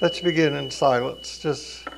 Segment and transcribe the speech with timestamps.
[0.00, 1.40] Let's begin in silence.
[1.40, 1.88] Just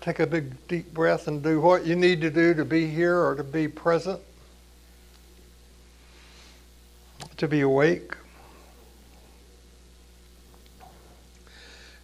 [0.00, 3.18] take a big deep breath and do what you need to do to be here
[3.18, 4.20] or to be present,
[7.38, 8.14] to be awake.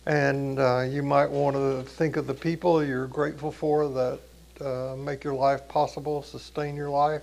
[0.07, 4.19] And uh, you might want to think of the people you're grateful for that
[4.61, 7.23] uh, make your life possible, sustain your life.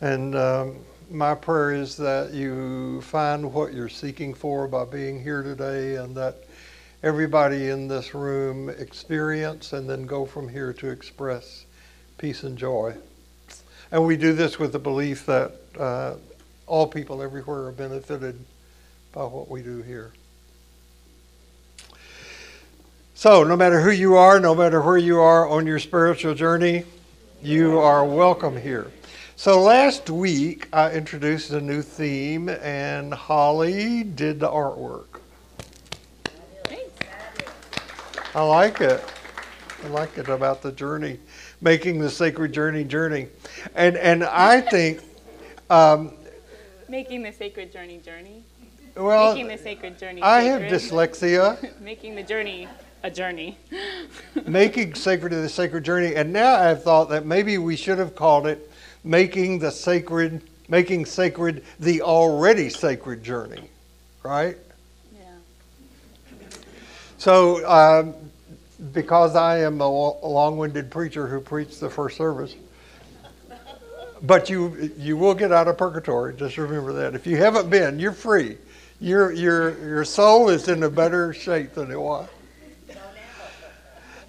[0.00, 0.76] And um,
[1.10, 6.16] my prayer is that you find what you're seeking for by being here today and
[6.16, 6.36] that
[7.02, 11.66] everybody in this room experience and then go from here to express
[12.16, 12.94] peace and joy.
[13.92, 16.14] And we do this with the belief that uh,
[16.66, 18.38] all people everywhere are benefited
[19.12, 20.12] by what we do here.
[23.14, 26.84] So, no matter who you are, no matter where you are on your spiritual journey,
[27.42, 28.90] you are welcome here.
[29.40, 35.06] So last week I introduced a new theme and Holly did the artwork.
[38.34, 39.02] I like it.
[39.82, 41.18] I like it about the journey,
[41.62, 43.28] making the sacred journey journey,
[43.74, 45.00] and and I think
[45.70, 46.12] um,
[46.86, 48.44] making the sacred journey journey.
[48.94, 50.20] Well, making the sacred journey.
[50.20, 51.80] I have dyslexia.
[51.80, 52.68] making the journey
[53.02, 53.56] a journey.
[54.46, 58.14] making sacred to the sacred journey, and now I've thought that maybe we should have
[58.14, 58.69] called it
[59.04, 63.70] making the sacred, making sacred the already sacred journey,
[64.22, 64.56] right?
[65.14, 65.26] Yeah.
[67.18, 68.14] So, um,
[68.92, 72.54] because I am a long-winded preacher who preached the first service,
[74.22, 76.34] but you you will get out of purgatory.
[76.34, 77.14] Just remember that.
[77.14, 78.56] If you haven't been, you're free.
[79.00, 82.28] Your your your soul is in a better shape than it was.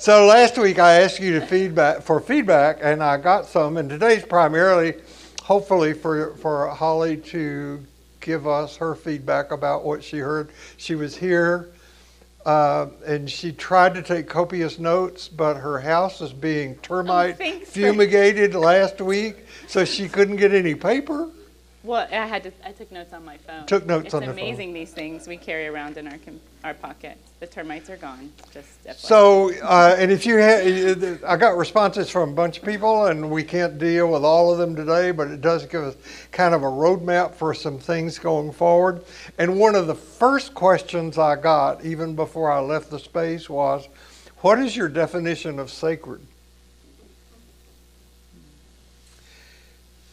[0.02, 3.78] So last week I asked you to feedback for feedback, and I got some.
[3.78, 4.96] And today's primarily,
[5.44, 7.86] hopefully, for for Holly to
[8.20, 10.50] give us her feedback about what she heard.
[10.78, 11.70] She was here,
[12.48, 17.60] uh, and she tried to take copious notes, but her house is being termite oh,
[17.66, 21.30] fumigated last week, so she couldn't get any paper.
[21.84, 22.52] Well, I had to.
[22.64, 23.66] I took notes on my phone.
[23.66, 24.38] Took notes it's on the phone.
[24.38, 26.18] It's amazing these things we carry around in our
[26.64, 27.18] our pocket.
[27.40, 28.32] The termites are gone.
[28.54, 28.96] Just FYI.
[28.98, 33.32] so, uh, and if you, ha- I got responses from a bunch of people, and
[33.32, 35.96] we can't deal with all of them today, but it does give us
[36.32, 39.04] kind of a roadmap for some things going forward.
[39.40, 43.88] And one of the first questions I got, even before I left the space, was,
[44.42, 46.22] "What is your definition of sacred?"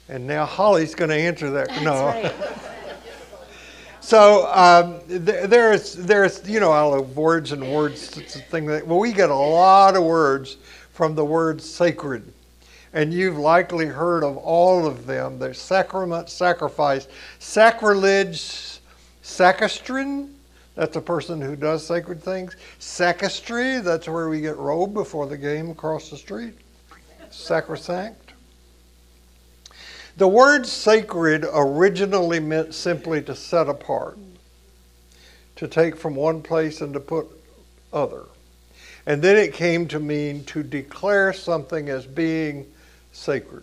[0.08, 1.68] And now Holly's going to answer that.
[1.68, 2.06] That's no.
[2.06, 2.34] Right.
[4.00, 8.16] so um, th- there's, there's, you know, all the words and words.
[8.16, 10.56] It's a thing that, well, we get a lot of words
[10.92, 12.32] from the word sacred.
[12.94, 15.38] And you've likely heard of all of them.
[15.38, 17.06] There's sacrament, sacrifice,
[17.38, 18.80] sacrilege,
[19.20, 20.34] sacristan,
[20.78, 22.54] that's a person who does sacred things.
[22.78, 26.54] Sacristy, that's where we get robed before the game across the street.
[27.30, 28.27] Sacrosanct.
[30.18, 34.18] The word sacred originally meant simply to set apart,
[35.54, 37.28] to take from one place and to put
[37.92, 38.24] other.
[39.06, 42.66] And then it came to mean to declare something as being
[43.12, 43.62] sacred,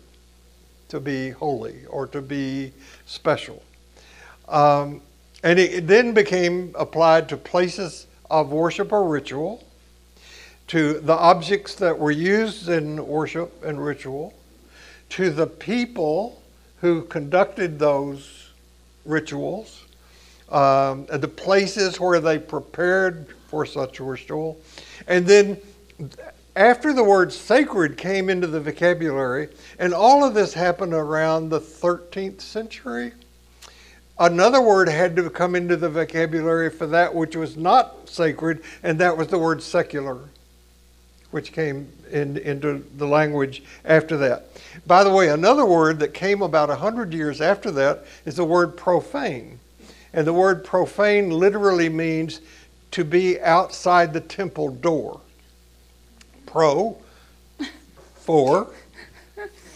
[0.88, 2.72] to be holy, or to be
[3.06, 3.62] special.
[4.48, 5.02] Um,
[5.44, 9.62] and it then became applied to places of worship or ritual,
[10.68, 14.34] to the objects that were used in worship and ritual,
[15.10, 16.42] to the people
[16.82, 18.50] who conducted those
[19.06, 19.86] rituals,
[20.50, 24.60] um, the places where they prepared for such ritual.
[25.08, 25.58] And then
[26.56, 29.50] after the word sacred came into the vocabulary,
[29.80, 33.14] and all of this happened around the 13th century,
[34.20, 39.00] another word had to come into the vocabulary for that which was not sacred, and
[39.00, 40.20] that was the word secular
[41.36, 44.46] which came in, into the language after that.
[44.88, 48.78] By the way, another word that came about 100 years after that is the word
[48.78, 49.60] profane.
[50.14, 52.40] And the word profane literally means
[52.92, 55.20] to be outside the temple door.
[56.46, 56.96] Pro,
[58.14, 58.70] for.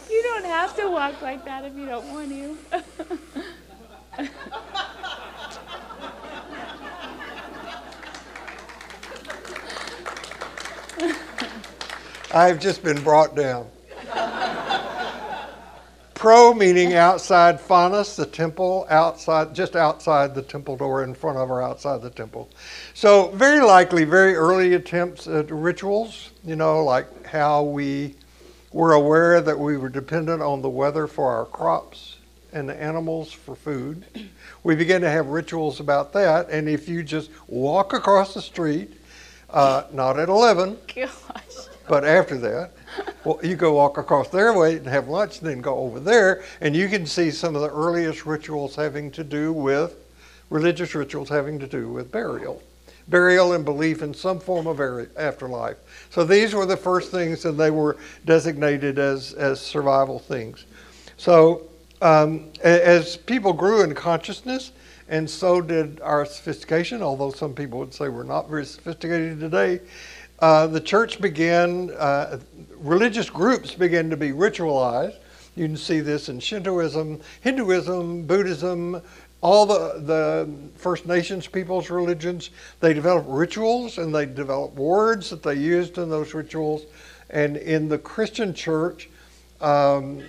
[0.10, 2.58] You don't have to walk like that if you don't want to.
[12.31, 13.68] I've just been brought down.
[16.14, 21.50] Pro meaning outside Faunus, the temple, outside, just outside the temple door, in front of
[21.50, 22.50] or outside the temple.
[22.94, 26.30] So very likely, very early attempts at rituals.
[26.44, 28.16] You know, like how we
[28.74, 32.18] were aware that we were dependent on the weather for our crops
[32.54, 34.06] and the animals for food.
[34.64, 38.92] We began to have rituals about that, and if you just walk across the street,
[39.50, 41.69] uh, not at 11, Gosh.
[41.89, 42.71] But after that,
[43.25, 46.44] well, you go walk across their way and have lunch, and then go over there,
[46.62, 49.97] and you can see some of the earliest rituals having to do with
[50.50, 52.62] religious rituals having to do with burial,
[53.07, 54.80] burial and belief in some form of
[55.18, 55.77] afterlife.
[56.09, 60.65] So these were the first things, and they were designated as as survival things.
[61.18, 61.68] So
[62.01, 64.71] um, as people grew in consciousness,
[65.09, 69.81] and so did our sophistication, although some people would say we're not very sophisticated today.
[70.41, 72.39] Uh, the church began, uh,
[72.77, 75.18] religious groups began to be ritualized.
[75.56, 79.01] You can see this in Shintoism, Hinduism, Buddhism,
[79.41, 82.51] all the, the First Nations people's religions.
[82.80, 86.83] They developed rituals and they developed words that they used in those rituals.
[87.30, 89.09] And in the Christian church,
[89.59, 90.24] um,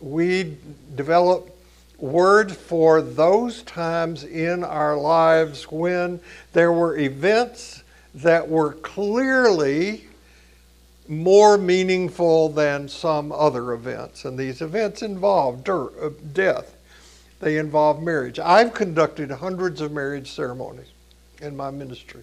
[0.00, 0.56] we
[0.96, 1.50] developed
[1.98, 6.20] words for those times in our lives when
[6.52, 7.83] there were events
[8.14, 10.04] that were clearly
[11.08, 14.24] more meaningful than some other events.
[14.24, 16.76] And these events involved uh, death,
[17.40, 18.38] they involve marriage.
[18.38, 20.92] I've conducted hundreds of marriage ceremonies
[21.42, 22.22] in my ministry,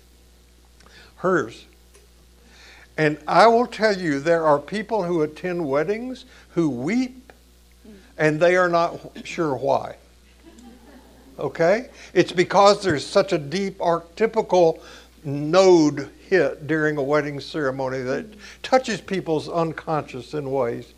[1.17, 1.65] hers.
[2.97, 7.31] And I will tell you, there are people who attend weddings who weep
[8.17, 9.95] and they are not sure why.
[11.39, 11.89] Okay?
[12.13, 14.81] It's because there's such a deep archetypical
[15.23, 18.25] node hit during a wedding ceremony that
[18.63, 20.93] touches people's unconscious in ways.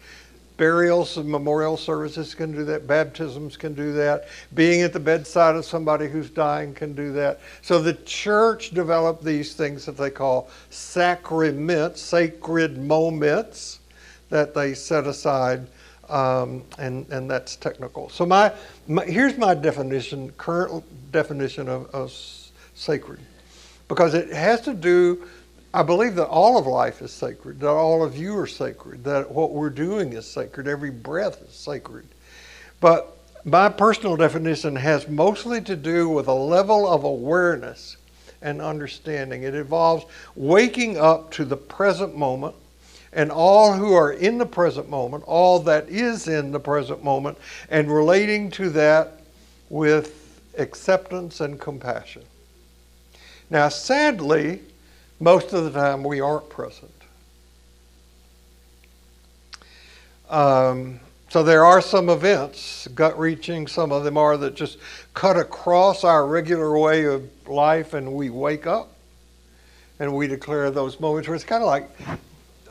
[0.56, 2.86] Burials and memorial services can do that.
[2.86, 4.28] Baptisms can do that.
[4.54, 7.40] Being at the bedside of somebody who's dying can do that.
[7.64, 13.80] So the church developed these things that they call sacraments, sacred moments
[14.30, 15.68] that they set aside,
[16.10, 18.10] um, and and that's technical.
[18.10, 18.54] So my,
[18.88, 22.12] my, here's my definition, current definition of, of
[22.76, 23.20] sacred
[23.88, 25.28] because it has to do,
[25.74, 29.32] I believe that all of life is sacred, that all of you are sacred, that
[29.32, 32.06] what we're doing is sacred, every breath is sacred.
[32.80, 37.98] But my personal definition has mostly to do with a level of awareness
[38.42, 39.44] and understanding.
[39.44, 42.56] It involves waking up to the present moment
[43.12, 47.38] and all who are in the present moment, all that is in the present moment,
[47.70, 49.22] and relating to that
[49.70, 52.24] with acceptance and compassion.
[53.54, 54.62] Now, sadly,
[55.20, 56.90] most of the time we aren't present.
[60.28, 64.80] Um, so there are some events, gut reaching, some of them are that just
[65.14, 68.92] cut across our regular way of life and we wake up
[70.00, 71.92] and we declare those moments where it's kind of like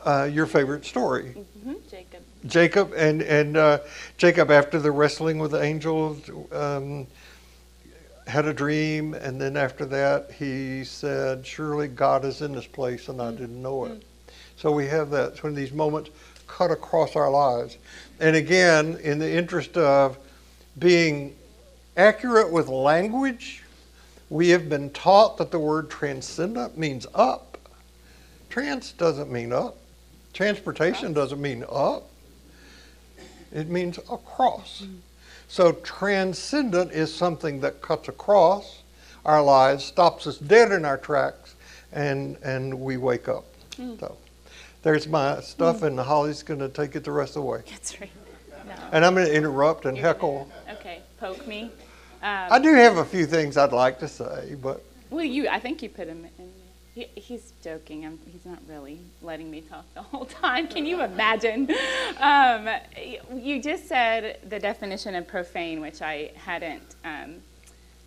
[0.03, 1.33] uh, your favorite story.
[1.33, 1.73] Mm-hmm.
[1.89, 2.21] Jacob.
[2.45, 3.79] Jacob and, and uh,
[4.17, 6.17] Jacob after the wrestling with the angel
[6.51, 7.07] um,
[8.27, 13.09] had a dream, and then after that, he said, Surely God is in this place,
[13.09, 13.37] and I mm.
[13.37, 14.03] didn't know it.
[14.57, 16.09] So we have that when these moments
[16.47, 17.77] cut across our lives.
[18.19, 20.17] And again, in the interest of
[20.79, 21.35] being
[21.97, 23.63] accurate with language,
[24.29, 27.57] we have been taught that the word transcendent means up.
[28.49, 29.77] Trans doesn't mean up.
[30.33, 32.09] Transportation doesn't mean up.
[33.51, 34.85] It means across.
[35.53, 38.81] So transcendent is something that cuts across
[39.23, 41.53] our lives, stops us dead in our tracks,
[41.91, 43.45] and and we wake up.
[43.73, 43.99] Mm.
[43.99, 44.17] So
[44.81, 45.89] there's my stuff, mm.
[45.89, 47.61] and Holly's going to take it the rest of the way.
[47.69, 48.09] That's right.
[48.65, 48.73] No.
[48.93, 50.49] And I'm going to interrupt and You're heckle.
[50.65, 51.69] Gonna, okay, poke me.
[52.23, 54.83] Um, I do have a few things I'd like to say, but.
[55.11, 56.42] Well, you, I think you put them in
[56.93, 58.05] he, he's joking.
[58.05, 60.67] I'm, he's not really letting me talk the whole time.
[60.67, 61.69] Can you imagine?
[62.19, 62.69] Um,
[63.35, 67.35] you just said the definition of profane, which I hadn't um,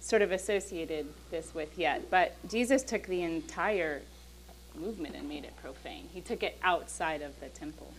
[0.00, 2.10] sort of associated this with yet.
[2.10, 4.02] But Jesus took the entire
[4.76, 6.08] movement and made it profane.
[6.12, 7.92] He took it outside of the temple.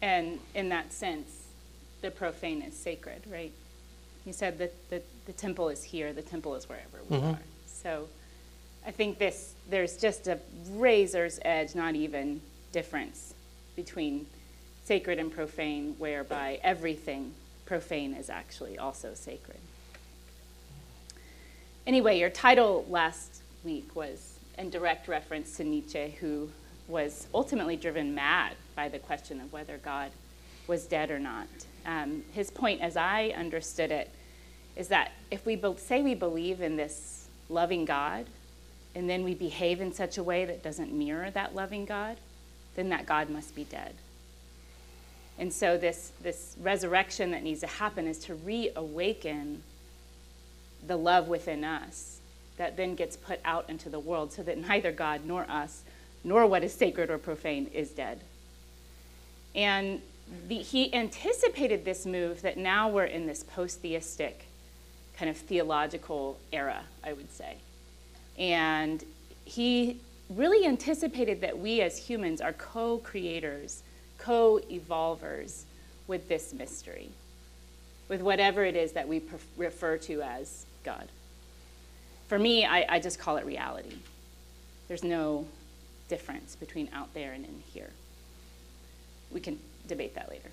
[0.00, 1.46] And in that sense,
[2.02, 3.52] the profane is sacred, right?
[4.24, 7.26] He said that the, the temple is here, the temple is wherever we mm-hmm.
[7.30, 7.38] are.
[7.66, 8.08] So
[8.86, 10.38] I think this there's just a
[10.70, 12.40] razor's edge, not even
[12.72, 13.34] difference
[13.74, 14.26] between
[14.84, 17.32] sacred and profane, whereby everything
[17.66, 19.58] profane is actually also sacred.
[21.86, 26.48] Anyway, your title last week was in direct reference to Nietzsche, who
[26.88, 30.12] was ultimately driven mad by the question of whether God
[30.68, 31.48] was dead or not.
[31.84, 34.10] Um, his point, as I understood it,
[34.76, 38.26] is that if we be- say we believe in this loving God,
[38.96, 42.16] and then we behave in such a way that doesn't mirror that loving God,
[42.76, 43.94] then that God must be dead.
[45.38, 49.62] And so this, this resurrection that needs to happen is to reawaken
[50.86, 52.20] the love within us
[52.56, 55.82] that then gets put out into the world so that neither God nor us,
[56.24, 58.20] nor what is sacred or profane, is dead.
[59.54, 60.00] And
[60.48, 64.46] the, he anticipated this move that now we're in this post theistic
[65.18, 67.56] kind of theological era, I would say.
[68.38, 69.04] And
[69.44, 70.00] he
[70.30, 73.82] really anticipated that we as humans are co creators,
[74.18, 75.64] co evolvers
[76.06, 77.10] with this mystery,
[78.08, 79.22] with whatever it is that we
[79.56, 81.08] refer to as God.
[82.28, 83.96] For me, I, I just call it reality.
[84.88, 85.46] There's no
[86.08, 87.90] difference between out there and in here.
[89.32, 90.50] We can debate that later.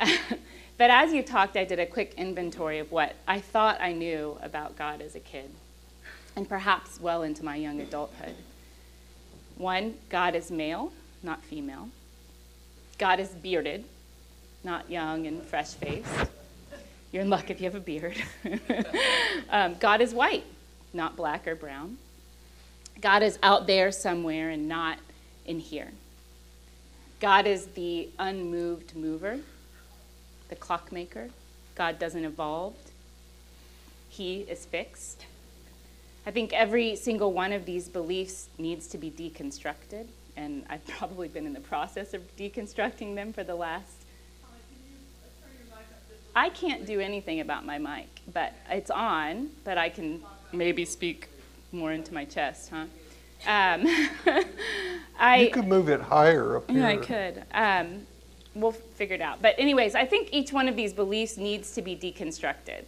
[0.78, 4.38] but as you talked, I did a quick inventory of what I thought I knew
[4.42, 5.50] about God as a kid,
[6.38, 8.36] and perhaps well into my young adulthood.
[9.56, 11.88] One, God is male, not female.
[12.96, 13.84] God is bearded,
[14.62, 16.08] not young and fresh faced.
[17.10, 18.22] You're in luck if you have a beard.
[19.50, 20.44] um, God is white,
[20.92, 21.98] not black or brown.
[23.00, 24.98] God is out there somewhere and not
[25.44, 25.90] in here.
[27.18, 29.40] God is the unmoved mover,
[30.50, 31.30] the clockmaker.
[31.74, 32.76] God doesn't evolve,
[34.08, 35.24] He is fixed.
[36.28, 41.26] I think every single one of these beliefs needs to be deconstructed, and I've probably
[41.26, 44.04] been in the process of deconstructing them for the last.
[46.36, 50.20] I can't do anything about my mic, but it's on, but I can
[50.52, 51.30] maybe speak
[51.72, 52.84] more into my chest, huh?
[53.46, 53.86] Um,
[55.18, 56.80] I, you could move it higher up here.
[56.80, 57.42] Yeah, I could.
[57.54, 58.06] Um,
[58.54, 59.40] we'll figure it out.
[59.40, 62.84] But, anyways, I think each one of these beliefs needs to be deconstructed,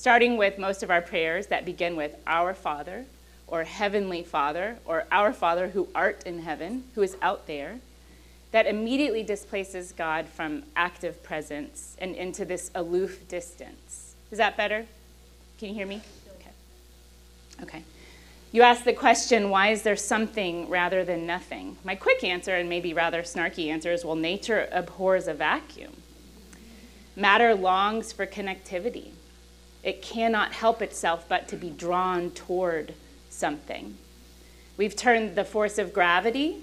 [0.00, 3.04] starting with most of our prayers that begin with Our Father,
[3.46, 7.80] or Heavenly Father, or Our Father who art in heaven, who is out there,
[8.50, 14.14] that immediately displaces God from active presence and into this aloof distance.
[14.30, 14.86] Is that better?
[15.58, 16.00] Can you hear me?
[16.38, 17.62] Okay.
[17.62, 17.82] Okay.
[18.52, 21.76] You ask the question, why is there something rather than nothing?
[21.84, 25.92] My quick answer, and maybe rather snarky answer, is well, nature abhors a vacuum.
[27.14, 29.10] Matter longs for connectivity.
[29.82, 32.94] It cannot help itself but to be drawn toward
[33.28, 33.96] something.
[34.76, 36.62] We've turned the force of gravity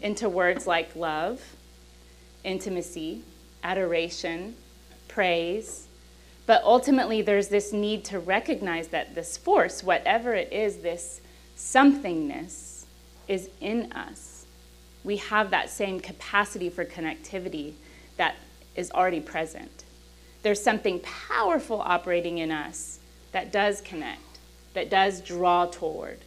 [0.00, 1.40] into words like love,
[2.44, 3.22] intimacy,
[3.62, 4.56] adoration,
[5.08, 5.86] praise.
[6.46, 11.20] But ultimately, there's this need to recognize that this force, whatever it is, this
[11.56, 12.84] somethingness
[13.26, 14.46] is in us.
[15.02, 17.74] We have that same capacity for connectivity
[18.16, 18.36] that
[18.76, 19.85] is already present.
[20.46, 23.00] There's something powerful operating in us
[23.32, 24.38] that does connect,
[24.74, 26.18] that does draw toward,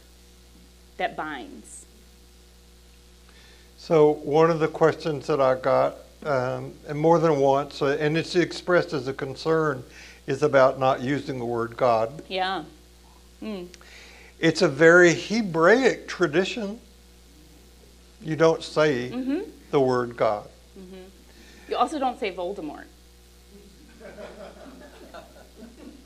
[0.98, 1.86] that binds.
[3.78, 5.96] So, one of the questions that I got,
[6.26, 9.82] um, and more than once, uh, and it's expressed as a concern,
[10.26, 12.22] is about not using the word God.
[12.28, 12.64] Yeah.
[13.42, 13.68] Mm.
[14.38, 16.78] It's a very Hebraic tradition.
[18.20, 19.50] You don't say mm-hmm.
[19.70, 20.46] the word God.
[20.78, 21.70] Mm-hmm.
[21.70, 22.84] You also don't say Voldemort.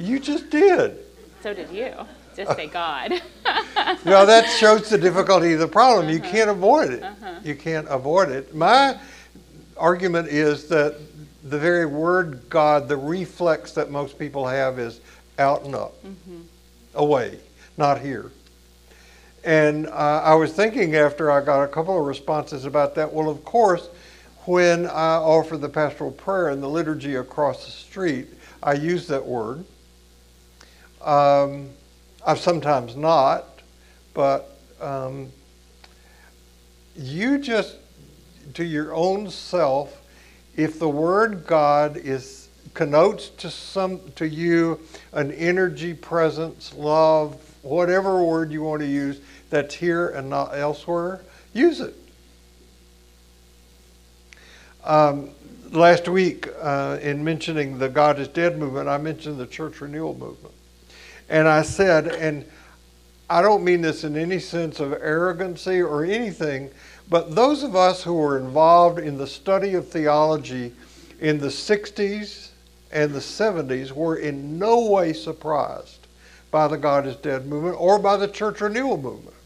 [0.04, 0.99] You just did.
[1.42, 1.92] So did you.
[2.37, 3.23] Just say God.
[4.04, 6.06] well, that shows the difficulty of the problem.
[6.06, 6.14] Uh-huh.
[6.14, 7.02] You can't avoid it.
[7.02, 7.40] Uh-huh.
[7.42, 8.54] You can't avoid it.
[8.54, 8.99] My
[9.76, 10.99] argument is that
[11.44, 15.00] the very word God, the reflex that most people have is
[15.38, 16.40] out and up, mm-hmm.
[16.94, 17.38] away
[17.76, 18.30] not here.
[19.44, 23.28] And uh, I was thinking after I got a couple of responses about that, well,
[23.28, 23.88] of course,
[24.46, 28.28] when I offer the pastoral prayer in the liturgy across the street,
[28.62, 29.64] I use that word.
[31.04, 31.70] Um,
[32.26, 33.44] I've sometimes not,
[34.14, 35.30] but um,
[36.96, 37.76] you just,
[38.54, 40.00] to your own self,
[40.56, 44.80] if the word God is connotes to some to you
[45.12, 51.20] an energy, presence, love, whatever word you want to use that's here and not elsewhere,
[51.52, 51.94] use it.
[54.82, 55.30] Um,
[55.70, 60.14] last week, uh, in mentioning the God is Dead movement, I mentioned the church renewal
[60.14, 60.54] movement.
[61.28, 62.44] And I said, and
[63.30, 66.70] I don't mean this in any sense of arrogancy or anything,
[67.08, 70.72] but those of us who were involved in the study of theology
[71.20, 72.50] in the 60s
[72.92, 76.06] and the 70s were in no way surprised
[76.50, 79.36] by the God is Dead movement or by the church renewal movement.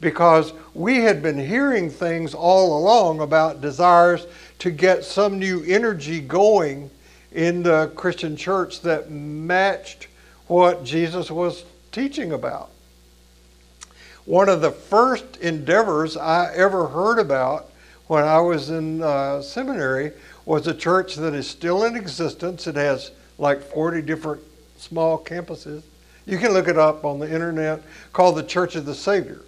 [0.00, 4.26] because we had been hearing things all along about desires
[4.58, 6.90] to get some new energy going
[7.32, 10.08] in the Christian church that matched
[10.54, 12.70] what Jesus was teaching about.
[14.24, 17.72] One of the first endeavors I ever heard about
[18.06, 20.12] when I was in uh, seminary
[20.44, 22.68] was a church that is still in existence.
[22.68, 24.42] It has like 40 different
[24.76, 25.82] small campuses.
[26.24, 27.82] You can look it up on the internet
[28.12, 29.40] called the Church of the Savior,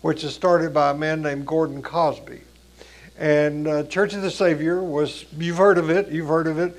[0.00, 2.40] which is started by a man named Gordon Cosby.
[3.16, 6.76] And uh, Church of the Savior was, you've heard of it, you've heard of it.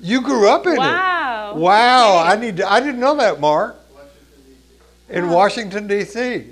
[0.00, 0.84] You grew up in Wow.
[0.84, 0.92] it.
[0.94, 1.54] Wow.
[1.56, 2.18] Wow.
[2.24, 3.76] I need to, I didn't know that, Mark.
[5.08, 6.44] In Washington, D.C.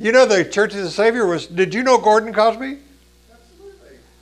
[0.00, 2.78] You know, the Church of the Savior was, did you know Gordon Cosby?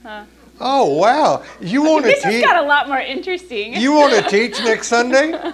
[0.02, 0.24] Huh.
[0.60, 1.42] Oh, wow.
[1.60, 2.16] You want to teach?
[2.16, 2.44] This has teach?
[2.44, 3.74] got a lot more interesting.
[3.74, 5.32] You want to teach next Sunday?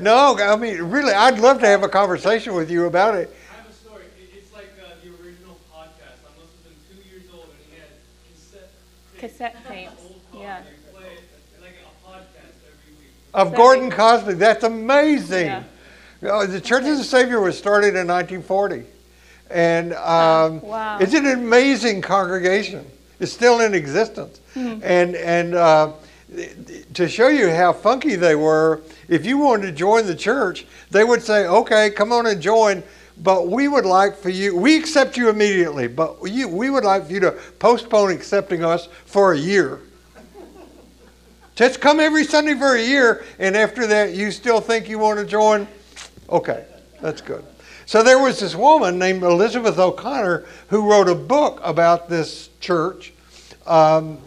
[0.00, 3.34] No, I mean, really, I'd love to have a conversation with you about it.
[3.50, 4.04] I have a story.
[4.32, 6.22] It's like uh, the original podcast.
[6.22, 7.90] I must have been two years old, and he had
[8.30, 8.70] cassette
[9.18, 9.90] tapes, Cassette tapes.
[10.06, 10.40] old songs.
[10.40, 10.62] Yeah.
[10.62, 13.10] They play it like a podcast every week.
[13.34, 14.34] Of Gordon Cosby.
[14.34, 15.46] That's amazing.
[15.46, 15.62] Yeah.
[16.22, 18.84] Uh, The Church of the Savior was started in 1940.
[19.50, 20.98] And um, Wow.
[21.00, 22.84] it's an amazing congregation.
[23.20, 24.40] It's still in existence.
[24.54, 24.80] Hmm.
[24.82, 25.92] And, and uh,
[26.94, 31.04] to show you how funky they were, if you wanted to join the church, they
[31.04, 32.82] would say, okay, come on and join.
[33.20, 37.06] But we would like for you, we accept you immediately, but you, we would like
[37.06, 39.80] for you to postpone accepting us for a year.
[41.58, 45.18] Just come every Sunday for a year, and after that, you still think you want
[45.18, 45.66] to join?
[46.30, 46.64] Okay,
[47.00, 47.44] that's good.
[47.84, 53.12] So there was this woman named Elizabeth O'Connor who wrote a book about this church,
[53.66, 54.18] um,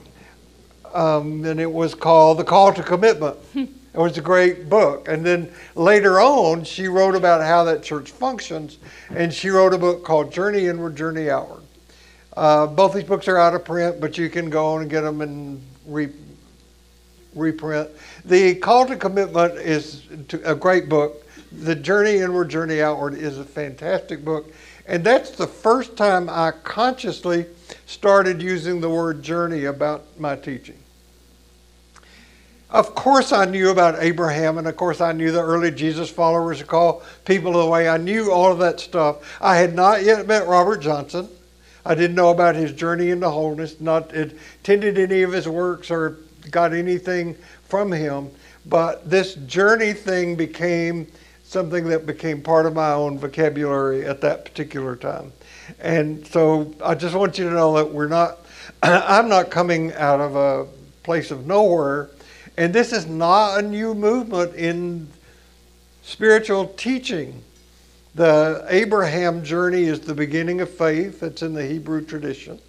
[0.94, 3.38] um, and it was called The Call to Commitment.
[3.56, 5.08] it was a great book.
[5.08, 8.78] And then later on, she wrote about how that church functions,
[9.10, 11.64] and she wrote a book called Journey Inward, Journey Outward.
[12.36, 15.00] Uh, both these books are out of print, but you can go on and get
[15.00, 16.10] them and re-
[17.36, 17.90] reprint.
[18.26, 21.26] The Call to Commitment is to- a great book.
[21.52, 24.52] The Journey Inward, Journey Outward is a fantastic book.
[24.88, 27.46] And that's the first time I consciously
[27.86, 30.78] started using the word journey about my teaching.
[32.70, 36.62] Of course, I knew about Abraham, and of course, I knew the early Jesus followers
[36.62, 37.90] are called people of the way.
[37.90, 39.18] I knew all of that stuff.
[39.42, 41.28] I had not yet met Robert Johnson.
[41.86, 46.18] I didn't know about his journey into wholeness, not attended any of his works or
[46.50, 47.36] got anything
[47.68, 48.30] from him.
[48.66, 51.08] But this journey thing became
[51.44, 55.34] something that became part of my own vocabulary at that particular time.
[55.80, 58.40] And so I just want you to know that we're not,
[58.84, 60.68] I'm not coming out of a
[61.04, 62.10] place of nowhere.
[62.58, 65.08] And this is not a new movement in
[66.04, 67.44] spiritual teaching.
[68.16, 72.60] The Abraham journey is the beginning of faith, it's in the Hebrew tradition.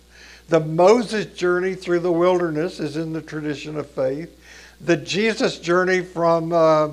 [0.49, 4.39] The Moses journey through the wilderness is in the tradition of faith.
[4.81, 6.91] The Jesus journey from uh,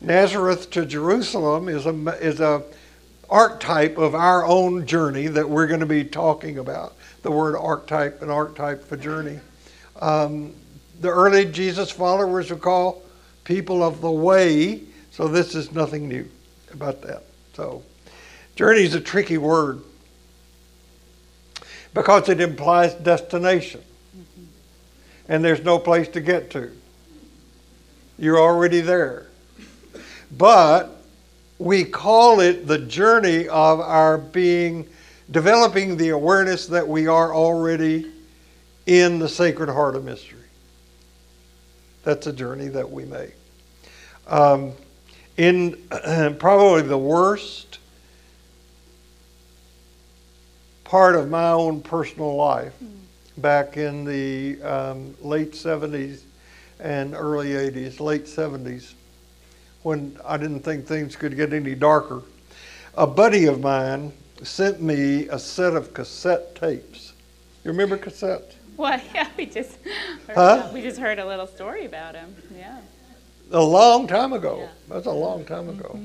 [0.00, 2.62] Nazareth to Jerusalem is a, is a
[3.28, 6.94] archetype of our own journey that we're going to be talking about.
[7.22, 9.40] The word archetype, an archetype for journey.
[10.00, 10.54] Um,
[11.00, 13.02] the early Jesus followers were called
[13.44, 16.28] people of the way, so this is nothing new
[16.72, 17.24] about that.
[17.54, 17.82] So,
[18.56, 19.82] journey is a tricky word
[21.94, 23.80] because it implies destination,
[25.28, 26.70] and there's no place to get to.
[28.18, 29.28] You're already there.
[30.36, 30.90] But
[31.58, 34.88] we call it the journey of our being,
[35.30, 38.10] developing the awareness that we are already
[38.86, 40.38] in the Sacred Heart of Mystery.
[42.02, 43.34] That's a journey that we make.
[44.26, 44.72] Um,
[45.36, 45.82] in
[46.38, 47.73] probably the worst
[50.94, 52.72] part of my own personal life,
[53.38, 56.20] back in the um, late 70s
[56.78, 58.92] and early 80s, late 70s,
[59.82, 62.22] when I didn't think things could get any darker,
[62.96, 64.12] a buddy of mine
[64.44, 67.12] sent me a set of cassette tapes.
[67.64, 68.52] You remember cassettes?
[68.76, 69.76] Well, yeah, we just
[70.28, 70.70] heard, Huh?
[70.72, 72.36] we just heard a little story about him.
[72.56, 72.78] Yeah.
[73.50, 74.60] A long time ago.
[74.60, 74.94] Yeah.
[74.94, 75.98] That's a long time ago.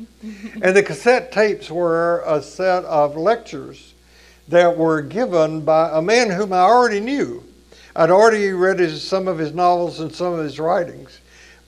[0.63, 3.88] and the cassette tapes were a set of lectures
[4.49, 7.43] that were given by a man whom I already knew.
[7.95, 11.19] I'd already read his, some of his novels and some of his writings,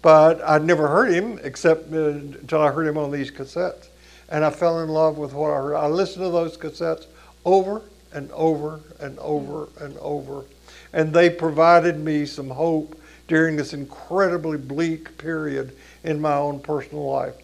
[0.01, 3.87] but I'd never heard him except uh, until I heard him on these cassettes.
[4.29, 5.75] And I fell in love with what I heard.
[5.75, 7.05] I listened to those cassettes
[7.45, 7.81] over
[8.13, 10.45] and over and over and over.
[10.93, 17.09] And they provided me some hope during this incredibly bleak period in my own personal
[17.09, 17.35] life.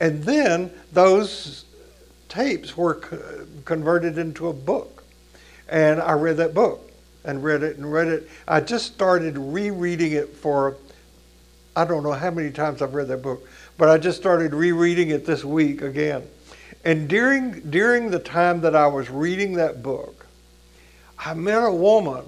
[0.00, 1.64] And then those
[2.34, 5.04] tapes were co- converted into a book.
[5.68, 6.90] And I read that book
[7.24, 8.28] and read it and read it.
[8.46, 10.76] I just started rereading it for,
[11.74, 15.10] I don't know how many times I've read that book, but I just started rereading
[15.10, 16.22] it this week again.
[16.84, 20.26] And during, during the time that I was reading that book,
[21.18, 22.24] I met a woman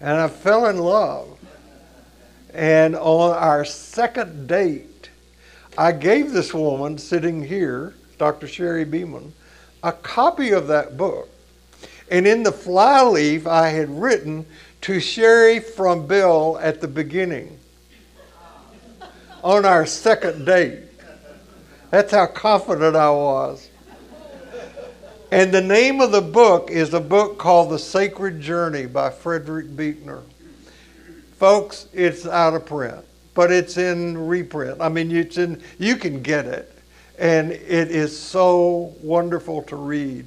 [0.00, 1.36] and I fell in love.
[2.52, 4.89] And on our second date,
[5.78, 8.46] I gave this woman sitting here, Dr.
[8.46, 9.32] Sherry Beeman,
[9.82, 11.28] a copy of that book.
[12.10, 14.44] And in the flyleaf, I had written
[14.82, 17.58] to Sherry from Bill at the beginning
[19.42, 20.80] on our second date.
[21.90, 23.68] That's how confident I was.
[25.32, 29.76] And the name of the book is a book called The Sacred Journey by Frederick
[29.76, 30.22] Buechner.
[31.36, 33.04] Folks, it's out of print,
[33.40, 34.82] but it's in reprint.
[34.82, 36.70] I mean, it's in, you can get it.
[37.18, 40.26] And it is so wonderful to read.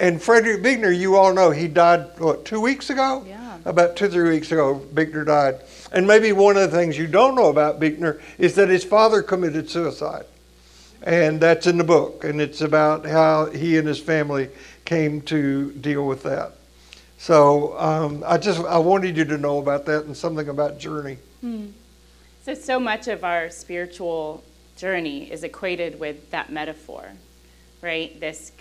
[0.00, 3.24] And Frederick Buechner, you all know, he died, what, two weeks ago?
[3.24, 3.58] Yeah.
[3.64, 5.60] About two, three weeks ago, Buechner died.
[5.92, 9.22] And maybe one of the things you don't know about Buechner is that his father
[9.22, 10.24] committed suicide.
[11.04, 12.24] And that's in the book.
[12.24, 14.48] And it's about how he and his family
[14.84, 16.54] came to deal with that.
[17.16, 21.18] So um, I just I wanted you to know about that and something about journey.
[22.42, 24.42] So, so much of our spiritual
[24.76, 27.12] journey is equated with that metaphor,
[27.82, 28.18] right?
[28.18, 28.52] This,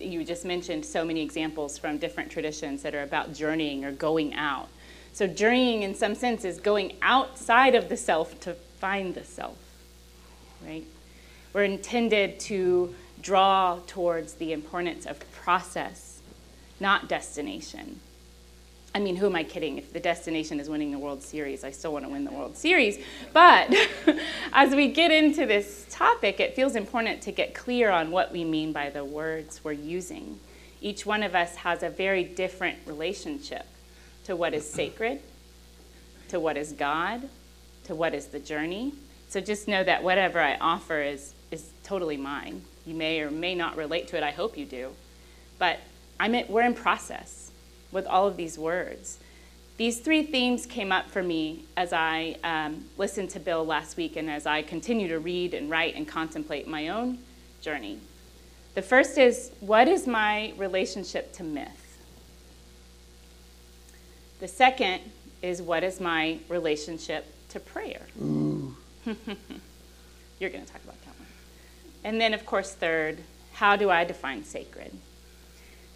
[0.00, 4.32] you just mentioned so many examples from different traditions that are about journeying or going
[4.34, 4.68] out.
[5.12, 9.58] So, journeying in some sense is going outside of the self to find the self,
[10.66, 10.84] right?
[11.52, 16.20] We're intended to draw towards the importance of process,
[16.80, 18.00] not destination.
[18.96, 19.76] I mean, who am I kidding?
[19.76, 22.56] If the destination is winning the World Series, I still want to win the World
[22.56, 22.98] Series.
[23.34, 23.70] But
[24.54, 28.42] as we get into this topic, it feels important to get clear on what we
[28.42, 30.40] mean by the words we're using.
[30.80, 33.66] Each one of us has a very different relationship
[34.24, 35.20] to what is sacred,
[36.28, 37.28] to what is God,
[37.84, 38.94] to what is the journey.
[39.28, 42.62] So just know that whatever I offer is, is totally mine.
[42.86, 44.22] You may or may not relate to it.
[44.22, 44.92] I hope you do.
[45.58, 45.80] But
[46.18, 47.45] I'm we're in process
[47.96, 49.18] with all of these words.
[49.78, 54.16] These three themes came up for me as I um, listened to Bill last week
[54.16, 57.18] and as I continue to read and write and contemplate my own
[57.62, 57.98] journey.
[58.74, 61.98] The first is what is my relationship to myth?
[64.40, 65.00] The second
[65.40, 68.02] is what is my relationship to prayer?
[68.18, 68.74] You're
[70.50, 71.28] going to talk about that one.
[72.04, 73.20] And then, of course, third,
[73.54, 74.92] how do I define sacred?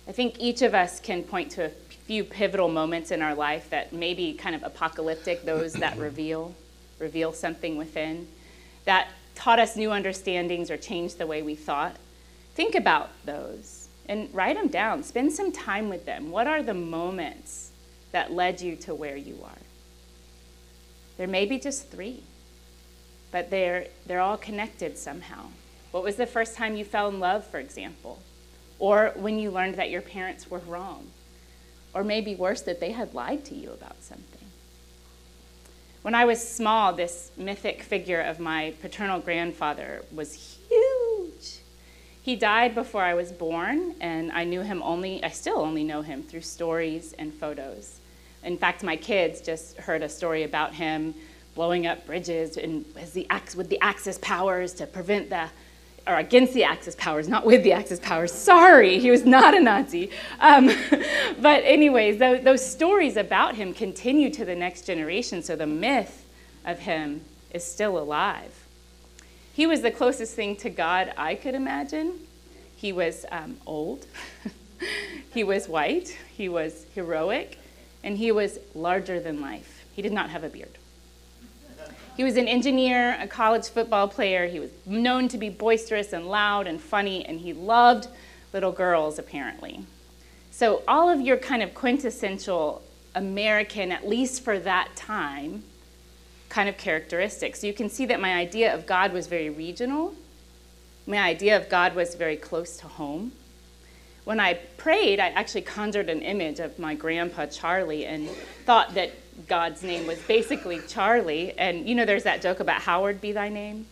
[0.09, 1.71] I think each of us can point to a
[2.11, 6.53] few pivotal moments in our life that may be kind of apocalyptic, those that reveal,
[6.99, 8.27] reveal something within,
[8.85, 11.95] that taught us new understandings or changed the way we thought.
[12.57, 15.05] Think about those and write them down.
[15.05, 16.33] Spend some time with them.
[16.33, 17.71] What are the moments
[18.11, 19.63] that led you to where you are?
[21.17, 22.25] There may be just three,
[23.31, 25.45] but they're, they're all connected somehow.
[25.93, 28.21] What was the first time you fell in love, for example?
[28.81, 31.07] Or when you learned that your parents were wrong?
[31.93, 34.41] Or maybe worse, that they had lied to you about something.
[36.03, 41.59] When I was small, this mythic figure of my paternal grandfather was huge.
[42.23, 46.03] He died before I was born, and I knew him only, I still only know
[46.03, 47.99] him through stories and photos.
[48.43, 51.15] In fact, my kids just heard a story about him
[51.55, 53.27] blowing up bridges and as the,
[53.57, 55.49] with the Axis powers to prevent the
[56.07, 58.33] or against the Axis powers, not with the Axis powers.
[58.33, 60.11] Sorry, he was not a Nazi.
[60.41, 60.67] Um,
[61.41, 66.27] but, anyways, those, those stories about him continue to the next generation, so the myth
[66.65, 68.67] of him is still alive.
[69.53, 72.19] He was the closest thing to God I could imagine.
[72.77, 74.07] He was um, old,
[75.35, 77.59] he was white, he was heroic,
[78.03, 79.85] and he was larger than life.
[79.93, 80.79] He did not have a beard.
[82.17, 84.47] He was an engineer, a college football player.
[84.47, 88.09] He was known to be boisterous and loud and funny, and he loved
[88.53, 89.85] little girls, apparently.
[90.51, 92.83] So, all of your kind of quintessential
[93.15, 95.65] American, at least for that time,
[96.49, 97.65] kind of characteristics.
[97.65, 100.15] You can see that my idea of God was very regional.
[101.07, 103.33] My idea of God was very close to home.
[104.25, 108.29] When I prayed, I actually conjured an image of my grandpa Charlie and
[108.67, 109.13] thought that
[109.49, 111.57] God's name was basically Charlie.
[111.59, 113.87] And you know, there's that joke about Howard be thy name.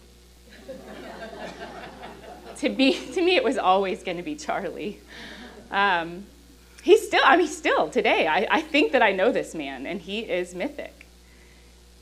[2.56, 5.00] to, be, to me, it was always going to be Charlie.
[5.70, 6.26] Um,
[6.82, 10.00] he's still, I mean, still today, I, I think that I know this man, and
[10.00, 11.06] he is mythic.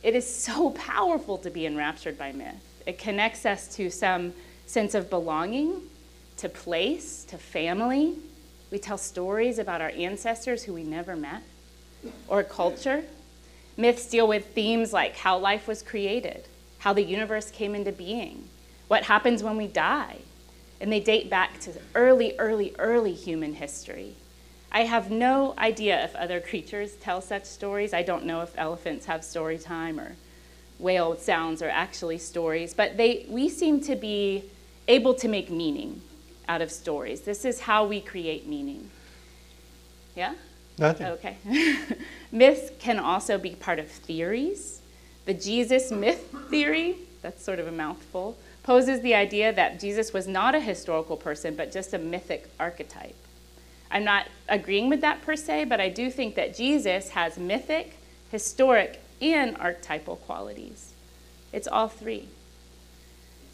[0.03, 2.55] It is so powerful to be enraptured by myth.
[2.87, 4.33] It connects us to some
[4.67, 5.83] sense of belonging,
[6.37, 8.15] to place, to family.
[8.71, 11.43] We tell stories about our ancestors who we never met,
[12.29, 13.05] or culture.
[13.77, 18.49] Myths deal with themes like how life was created, how the universe came into being,
[18.89, 20.19] what happens when we die.
[20.81, 24.15] And they date back to early, early, early human history.
[24.71, 27.95] I have no idea if other creatures tell such stories.
[27.95, 30.17] I don't know if elephants have story time or
[30.79, 34.45] whale sounds are actually stories, but they, we seem to be
[34.89, 36.03] able to make meaning
[36.49, 37.23] out of stories.
[37.23, 38.91] This is how we create meaning.
[40.15, 40.35] Yeah?
[40.79, 41.07] Nothing.
[41.07, 41.37] Okay.
[42.33, 44.81] Myths can also be part of theories.
[45.25, 50.29] The Jesus myth theory, that's sort of a mouthful, poses the idea that Jesus was
[50.29, 53.17] not a historical person, but just a mythic archetype.
[53.91, 57.97] I'm not agreeing with that per se, but I do think that Jesus has mythic,
[58.31, 60.93] historic, and archetypal qualities.
[61.53, 62.29] It's all three.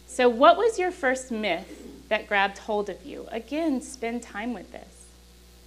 [0.07, 3.27] So, what was your first myth that grabbed hold of you?
[3.31, 5.07] Again, spend time with this.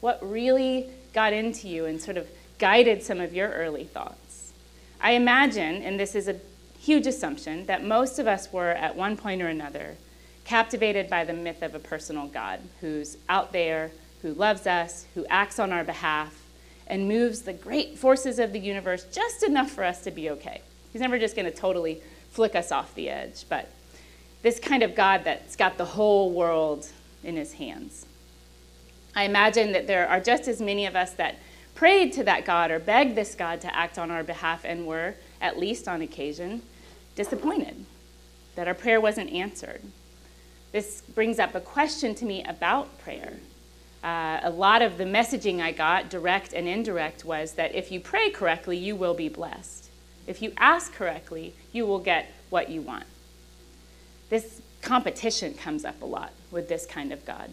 [0.02, 2.28] What really got into you and sort of
[2.60, 4.54] guided some of your early thoughts?
[5.02, 6.40] I imagine, and this is a
[6.80, 9.96] huge assumption, that most of us were at one point or another
[10.44, 15.26] captivated by the myth of a personal God who's out there, who loves us, who
[15.28, 16.40] acts on our behalf,
[16.88, 20.62] and moves the great forces of the universe just enough for us to be okay.
[20.94, 23.72] He's never just going to totally flick us off the edge, but
[24.44, 26.88] this kind of God that's got the whole world
[27.24, 28.06] in his hands.
[29.16, 31.36] I imagine that there are just as many of us that
[31.74, 35.16] prayed to that God or begged this God to act on our behalf and were,
[35.42, 36.62] at least on occasion,
[37.16, 37.86] disappointed
[38.56, 39.82] that our prayer wasn't answered.
[40.72, 43.34] This brings up a question to me about prayer.
[44.04, 48.00] Uh, a lot of the messaging I got, direct and indirect, was that if you
[48.00, 49.90] pray correctly, you will be blessed.
[50.28, 53.06] If you ask correctly, you will get what you want.
[54.30, 57.50] This competition comes up a lot with this kind of God.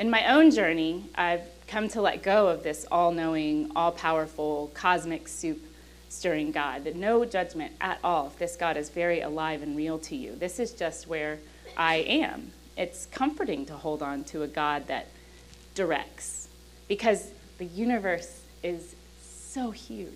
[0.00, 4.70] In my own journey, I've come to let go of this all knowing, all powerful,
[4.72, 5.62] cosmic soup
[6.08, 9.98] stirring God, that no judgment at all if this God is very alive and real
[9.98, 10.34] to you.
[10.34, 11.38] This is just where
[11.76, 12.50] I am.
[12.78, 15.08] It's comforting to hold on to a God that
[15.74, 16.48] directs
[16.88, 20.14] because the universe is so huge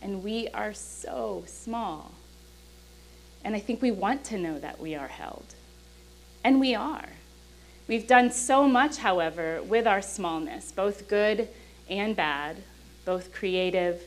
[0.00, 2.12] and we are so small.
[3.44, 5.54] And I think we want to know that we are held.
[6.42, 7.10] And we are.
[7.88, 11.48] We've done so much, however, with our smallness, both good
[11.88, 12.58] and bad,
[13.06, 14.02] both creative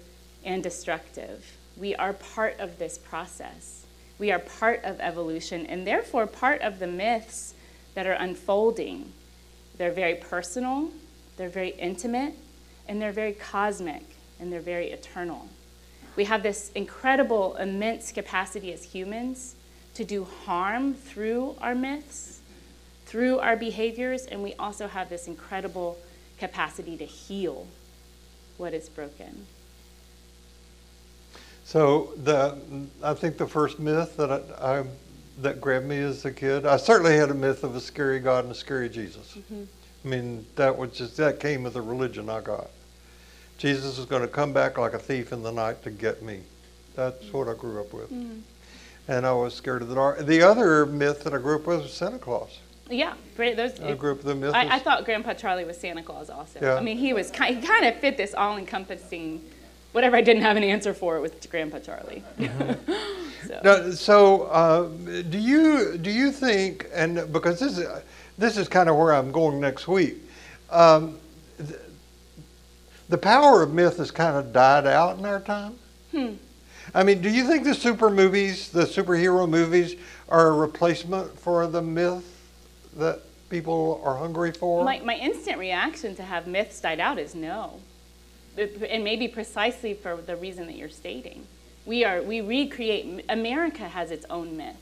[0.45, 1.57] and destructive.
[1.75, 3.83] We are part of this process.
[4.19, 7.55] We are part of evolution and therefore part of the myths
[7.95, 9.13] that are unfolding.
[9.79, 10.91] They're very personal,
[11.37, 12.35] they're very intimate,
[12.87, 14.03] and they're very cosmic,
[14.39, 15.47] and they're very eternal.
[16.15, 19.55] We have this incredible, immense capacity as humans
[19.95, 22.40] to do harm through our myths,
[23.11, 25.97] through our behaviors, and we also have this incredible
[26.39, 27.67] capacity to heal
[28.55, 29.45] what is broken.
[31.65, 32.57] So the
[33.03, 34.83] I think the first myth that I, I
[35.39, 38.45] that grabbed me as a kid, I certainly had a myth of a scary God
[38.45, 39.35] and a scary Jesus.
[39.37, 39.63] Mm-hmm.
[40.05, 42.69] I mean, that was just that came with the religion I got.
[43.57, 46.39] Jesus is going to come back like a thief in the night to get me.
[46.95, 47.37] That's mm-hmm.
[47.37, 48.09] what I grew up with.
[48.09, 48.39] Mm-hmm.
[49.09, 50.25] And I was scared of the dark.
[50.25, 52.60] The other myth that I grew up with was Santa Claus.
[52.91, 54.53] Yeah, those, I grew up with the myth.
[54.53, 56.59] I, I, thought Grandpa Charlie was Santa Claus also.
[56.61, 56.75] Yeah.
[56.75, 59.41] I mean, he was he kind of fit this all-encompassing
[59.93, 62.23] whatever I didn't have an answer for it with Grandpa Charlie.
[62.37, 63.47] Mm-hmm.
[63.47, 64.87] so, now, so uh,
[65.29, 67.87] do you do you think, and because this is
[68.37, 70.17] this is kind of where I'm going next week,
[70.69, 71.17] um,
[71.57, 71.79] th-
[73.07, 75.75] the power of myth has kind of died out in our time.
[76.11, 76.33] Hmm.
[76.93, 79.95] I mean, do you think the super movies, the superhero movies,
[80.27, 82.30] are a replacement for the myth
[82.97, 84.83] that people are hungry for?
[84.83, 87.79] My, my instant reaction to have myths died out is no
[88.57, 91.45] and maybe precisely for the reason that you're stating.
[91.85, 93.25] We are we recreate.
[93.29, 94.75] America has its own myth.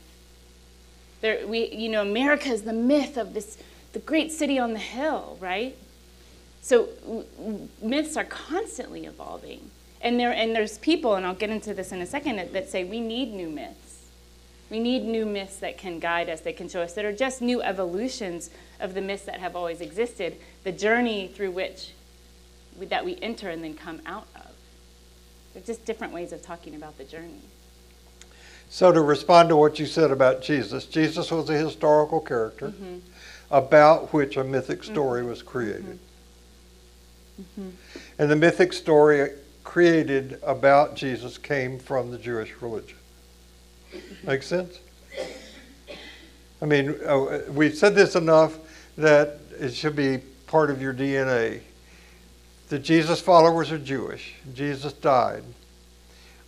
[1.20, 3.58] There, we you know America is the myth of this
[3.92, 5.76] the great city on the hill, right?
[6.62, 6.88] So
[7.82, 9.70] myths are constantly evolving,
[10.02, 12.68] and there and there's people, and I'll get into this in a second, that, that
[12.68, 13.89] say we need new myths.
[14.70, 17.42] We need new myths that can guide us, that can show us, that are just
[17.42, 21.92] new evolutions of the myths that have always existed, the journey through which
[22.78, 24.50] that we enter and then come out of.
[25.52, 27.42] They're just different ways of talking about the journey.
[28.70, 32.98] So, to respond to what you said about Jesus, Jesus was a historical character mm-hmm.
[33.50, 34.92] about which a mythic mm-hmm.
[34.92, 35.30] story mm-hmm.
[35.30, 35.98] was created.
[37.40, 37.70] Mm-hmm.
[38.20, 39.30] And the mythic story
[39.64, 42.96] created about Jesus came from the Jewish religion.
[44.22, 44.78] Make sense?
[46.62, 48.58] I mean, uh, we've said this enough
[48.96, 51.60] that it should be part of your DNA.
[52.68, 54.34] The Jesus followers are Jewish.
[54.54, 55.42] Jesus died.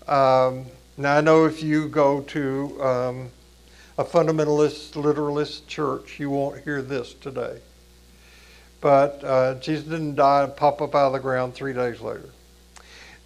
[0.07, 3.31] Um, now, I know if you go to um,
[3.97, 7.61] a fundamentalist, literalist church, you won't hear this today.
[8.81, 12.29] But uh, Jesus didn't die and pop up out of the ground three days later.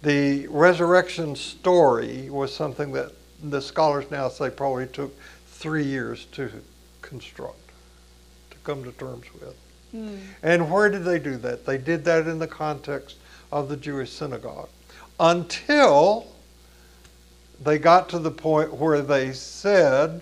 [0.03, 3.11] The resurrection story was something that
[3.43, 5.15] the scholars now say probably took
[5.47, 6.49] three years to
[7.01, 7.71] construct,
[8.51, 9.55] to come to terms with.
[9.95, 10.19] Mm.
[10.43, 11.65] And where did they do that?
[11.65, 13.17] They did that in the context
[13.51, 14.69] of the Jewish synagogue
[15.19, 16.27] until
[17.63, 20.21] they got to the point where they said,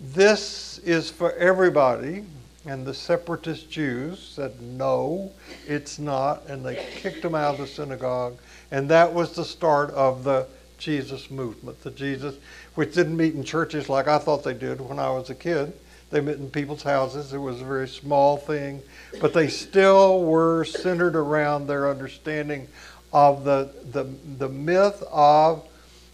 [0.00, 2.24] This is for everybody.
[2.66, 5.32] And the separatist Jews said, No,
[5.66, 6.46] it's not.
[6.46, 8.36] And they kicked them out of the synagogue.
[8.70, 10.46] And that was the start of the
[10.84, 12.36] Jesus movement, the Jesus,
[12.74, 15.72] which didn't meet in churches like I thought they did when I was a kid.
[16.10, 17.32] They met in people's houses.
[17.32, 18.82] It was a very small thing,
[19.18, 22.68] but they still were centered around their understanding
[23.14, 24.04] of the, the,
[24.38, 25.66] the myth of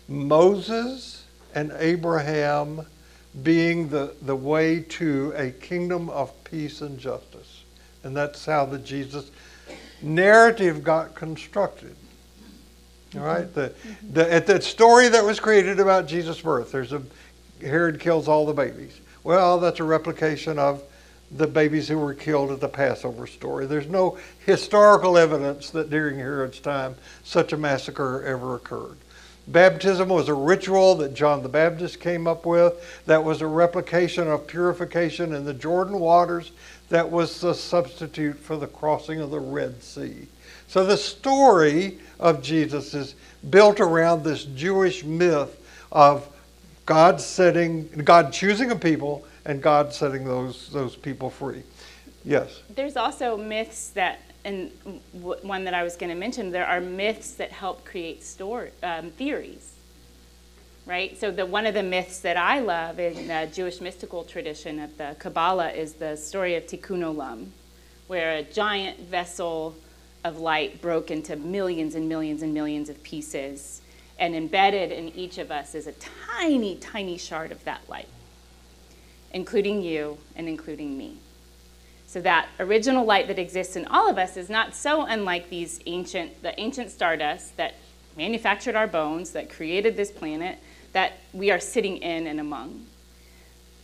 [0.06, 2.86] Moses and Abraham
[3.42, 7.64] being the, the way to a kingdom of peace and justice.
[8.04, 9.32] And that's how the Jesus
[10.00, 11.96] narrative got constructed.
[13.16, 13.72] All right, the,
[14.12, 17.02] the, at the story that was created about Jesus' birth, there's a
[17.60, 19.00] Herod kills all the babies.
[19.24, 20.82] Well, that's a replication of
[21.30, 23.66] the babies who were killed at the Passover story.
[23.66, 28.96] There's no historical evidence that during Herod's time such a massacre ever occurred.
[29.46, 34.28] Baptism was a ritual that John the Baptist came up with that was a replication
[34.28, 36.52] of purification in the Jordan waters
[36.90, 40.26] that was the substitute for the crossing of the Red Sea.
[40.66, 43.14] So the story of Jesus is
[43.48, 45.56] built around this Jewish myth
[45.90, 46.28] of
[46.86, 51.62] God setting, God choosing a people and God setting those, those people free.
[52.24, 52.60] Yes?
[52.74, 54.70] There's also myths that, and
[55.12, 59.10] one that I was going to mention, there are myths that help create story, um,
[59.12, 59.74] theories.
[60.86, 61.18] Right?
[61.20, 64.96] So, the, one of the myths that I love in the Jewish mystical tradition of
[64.96, 67.48] the Kabbalah is the story of Tikkun Olam,
[68.08, 69.76] where a giant vessel
[70.24, 73.82] of light broke into millions and millions and millions of pieces.
[74.18, 78.08] And embedded in each of us is a tiny, tiny shard of that light,
[79.32, 81.16] including you and including me.
[82.06, 85.80] So that original light that exists in all of us is not so unlike these
[85.86, 87.76] ancient, the ancient stardust that
[88.16, 90.58] manufactured our bones, that created this planet,
[90.92, 92.86] that we are sitting in and among.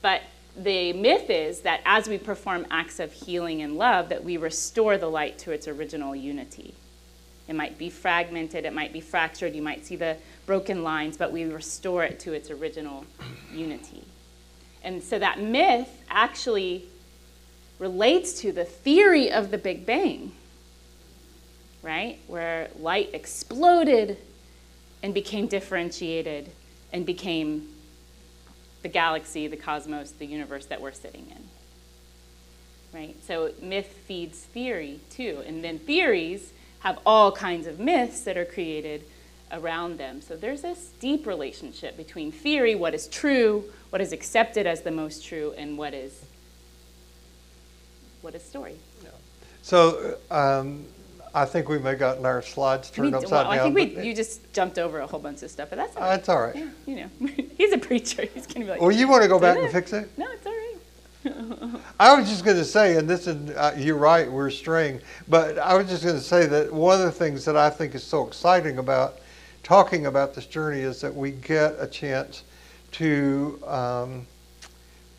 [0.02, 0.22] But
[0.56, 4.96] the myth is that as we perform acts of healing and love, that we restore
[4.96, 6.74] the light to its original unity.
[7.48, 10.16] It might be fragmented, it might be fractured, you might see the
[10.46, 13.04] broken lines, but we restore it to its original
[13.52, 14.04] unity.
[14.82, 16.86] And so that myth actually
[17.78, 20.32] relates to the theory of the Big Bang,
[21.82, 22.18] right?
[22.26, 24.16] Where light exploded
[25.02, 26.50] and became differentiated
[26.92, 27.68] and became
[28.82, 32.98] the galaxy, the cosmos, the universe that we're sitting in.
[32.98, 33.16] Right?
[33.26, 35.42] So myth feeds theory too.
[35.46, 39.04] And then theories have all kinds of myths that are created
[39.52, 40.20] around them.
[40.22, 44.90] So there's this deep relationship between theory, what is true, what is accepted as the
[44.90, 46.24] most true, and what is
[48.22, 48.74] what is story.
[49.02, 49.10] Yeah.
[49.62, 50.84] So um,
[51.36, 53.52] I think we may have gotten our slides turned we, upside well, down.
[53.52, 56.02] I think we, you just jumped over a whole bunch of stuff, but that's all
[56.02, 56.08] right.
[56.08, 56.56] That's all right.
[56.56, 58.22] Yeah, you know, he's a preacher.
[58.22, 58.80] He's going to be like.
[58.80, 60.08] Well, you want to go back and fix it?
[60.16, 61.80] No, it's all right.
[62.00, 65.58] I was just going to say, and this is, uh, you're right, we're straying, but
[65.58, 68.02] I was just going to say that one of the things that I think is
[68.02, 69.18] so exciting about
[69.62, 72.44] talking about this journey is that we get a chance
[72.92, 74.26] to um,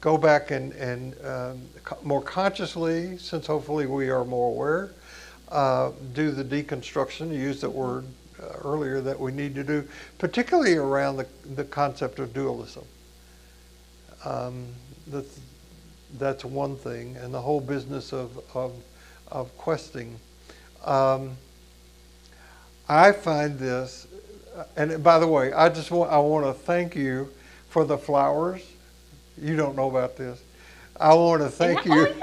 [0.01, 1.61] go back and, and um,
[2.01, 4.91] more consciously, since hopefully we are more aware,
[5.49, 8.05] uh, do the deconstruction, use that word
[8.41, 12.83] uh, earlier that we need to do, particularly around the, the concept of dualism.
[14.25, 14.67] Um,
[15.07, 15.39] that's,
[16.17, 18.73] that's one thing, and the whole business of, of,
[19.31, 20.19] of questing.
[20.83, 21.37] Um,
[22.89, 24.07] I find this,
[24.55, 27.29] uh, and by the way, I just want, I want to thank you
[27.69, 28.61] for the flowers.
[29.41, 30.41] You don't know about this.
[30.99, 32.15] I want to thank you.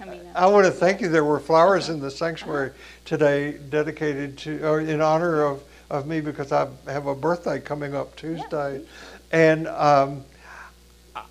[0.00, 0.34] Coming up.
[0.34, 1.08] I want to thank you.
[1.08, 2.72] There were flowers in the sanctuary
[3.04, 7.94] today dedicated to, or in honor of, of me because I have a birthday coming
[7.94, 8.80] up Tuesday.
[8.80, 8.86] Yeah.
[9.32, 10.24] And um,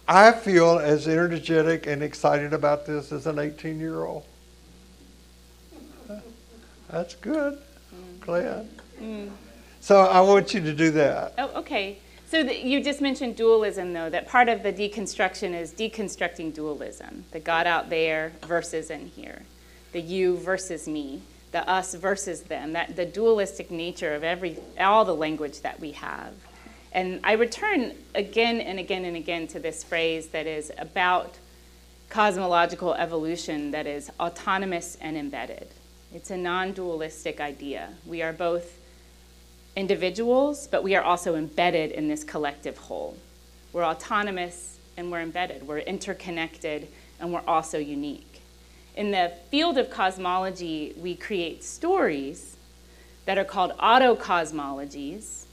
[0.07, 4.25] I feel as energetic and excited about this as an 18 year old.
[6.89, 7.53] That's good.
[7.93, 8.19] Mm.
[8.21, 8.69] Glad.
[8.99, 9.29] Mm.
[9.79, 11.33] So I want you to do that.
[11.37, 11.99] Oh, okay.
[12.29, 17.25] So the, you just mentioned dualism, though, that part of the deconstruction is deconstructing dualism
[17.31, 19.41] the God out there versus in here,
[19.93, 25.05] the you versus me, the us versus them, that the dualistic nature of every, all
[25.05, 26.33] the language that we have.
[26.91, 31.33] And I return again and again and again to this phrase that is about
[32.09, 35.67] cosmological evolution that is autonomous and embedded.
[36.13, 37.89] It's a non dualistic idea.
[38.05, 38.78] We are both
[39.75, 43.17] individuals, but we are also embedded in this collective whole.
[43.71, 45.67] We're autonomous and we're embedded.
[45.67, 46.87] We're interconnected
[47.19, 48.41] and we're also unique.
[48.95, 52.57] In the field of cosmology, we create stories
[53.25, 55.45] that are called autocosmologies.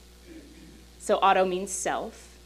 [0.99, 2.37] So, auto means self,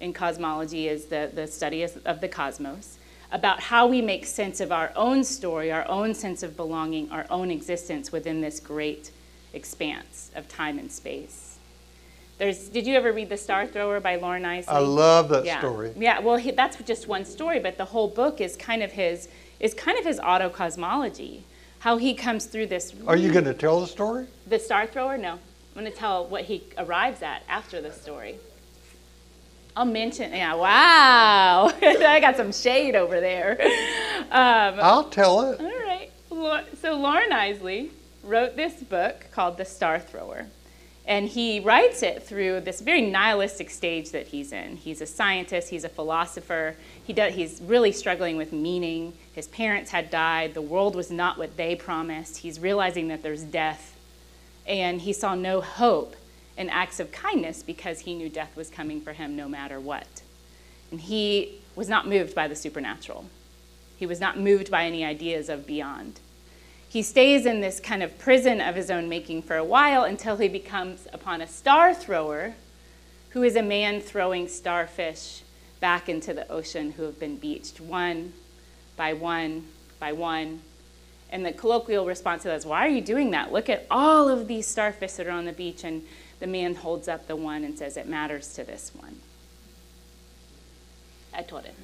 [0.00, 2.98] in cosmology is the, the study of the cosmos,
[3.30, 7.26] about how we make sense of our own story, our own sense of belonging, our
[7.30, 9.12] own existence within this great
[9.52, 11.50] expanse of time and space.
[12.40, 14.68] There's, did you ever read The Star Thrower by Loren Eiseley?
[14.68, 15.58] I love that yeah.
[15.58, 15.92] story.
[15.94, 19.28] Yeah, well, he, that's just one story, but the whole book is kind of his
[19.60, 21.42] is kind of his autocosmology,
[21.80, 22.94] how he comes through this.
[23.06, 24.26] Are you going to tell the story?
[24.46, 25.18] The Star Thrower?
[25.18, 28.36] No, I'm going to tell what he arrives at after the story.
[29.76, 30.32] I'll mention.
[30.32, 33.58] Yeah, wow, I got some shade over there.
[34.30, 35.58] Um, I'll tell it.
[35.58, 36.08] all right.
[36.80, 37.90] So Loren Eiseley
[38.22, 40.46] wrote this book called The Star Thrower.
[41.06, 44.76] And he writes it through this very nihilistic stage that he's in.
[44.76, 49.14] He's a scientist, he's a philosopher, he does, he's really struggling with meaning.
[49.32, 52.38] His parents had died, the world was not what they promised.
[52.38, 53.96] He's realizing that there's death,
[54.66, 56.14] and he saw no hope
[56.56, 60.22] in acts of kindness because he knew death was coming for him no matter what.
[60.90, 63.24] And he was not moved by the supernatural,
[63.96, 66.20] he was not moved by any ideas of beyond
[66.90, 70.36] he stays in this kind of prison of his own making for a while until
[70.38, 72.54] he becomes upon a star thrower
[73.30, 75.42] who is a man throwing starfish
[75.78, 78.32] back into the ocean who have been beached one
[78.96, 79.66] by one
[80.00, 80.62] by one.
[81.30, 83.52] And the colloquial response to that is, Why are you doing that?
[83.52, 85.84] Look at all of these starfish that are on the beach.
[85.84, 86.04] And
[86.40, 89.20] the man holds up the one and says, It matters to this one.
[91.32, 91.74] I told it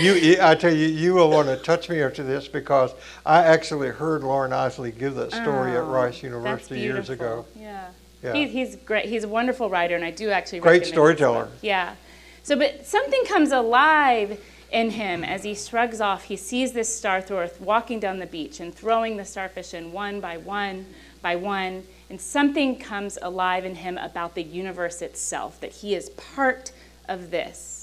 [0.00, 2.92] you, I tell you, you will want to touch me after this because
[3.24, 7.46] I actually heard Loren Eiseley give that story oh, at Rice University years ago.
[7.56, 7.88] Yeah.
[8.22, 8.32] Yeah.
[8.32, 9.04] He's, he's great.
[9.04, 11.48] He's a wonderful writer, and I do actually Great storyteller.
[11.60, 11.94] Yeah.
[12.42, 14.42] So, but something comes alive
[14.72, 16.24] in him as he shrugs off.
[16.24, 20.20] He sees this star thrower walking down the beach and throwing the starfish in one
[20.20, 20.86] by one
[21.20, 26.10] by one, and something comes alive in him about the universe itself, that he is
[26.10, 26.72] part
[27.08, 27.73] of this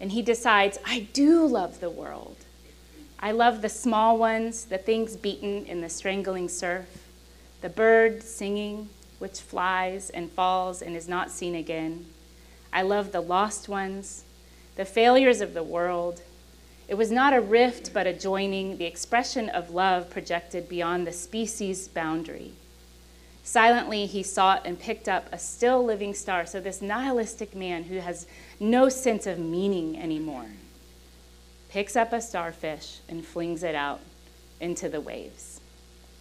[0.00, 2.36] and he decides, I do love the world.
[3.18, 6.86] I love the small ones, the things beaten in the strangling surf,
[7.60, 12.06] the bird singing, which flies and falls and is not seen again.
[12.72, 14.24] I love the lost ones,
[14.76, 16.22] the failures of the world.
[16.86, 21.12] It was not a rift, but a joining, the expression of love projected beyond the
[21.12, 22.52] species boundary.
[23.48, 26.44] Silently, he sought and picked up a still living star.
[26.44, 28.26] So, this nihilistic man who has
[28.60, 30.50] no sense of meaning anymore
[31.70, 34.00] picks up a starfish and flings it out
[34.60, 35.62] into the waves.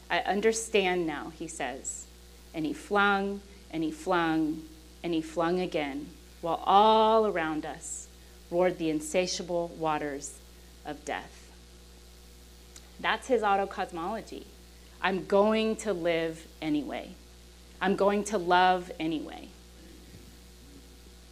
[0.09, 2.07] I understand now, he says.
[2.53, 4.61] And he flung and he flung
[5.03, 6.07] and he flung again,
[6.39, 8.07] while all around us
[8.49, 10.39] roared the insatiable waters
[10.85, 11.51] of death.
[13.01, 14.45] That's his autocosmology.
[15.01, 17.11] I'm going to live anyway.
[17.81, 19.49] I'm going to love anyway.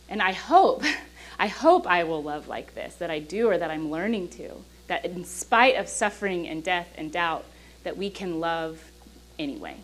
[0.08, 0.84] And I hope,
[1.40, 4.52] I hope I will love like this, that I do or that I'm learning to,
[4.88, 7.46] that in spite of suffering and death and doubt,
[7.84, 8.84] that we can love
[9.40, 9.78] anyway.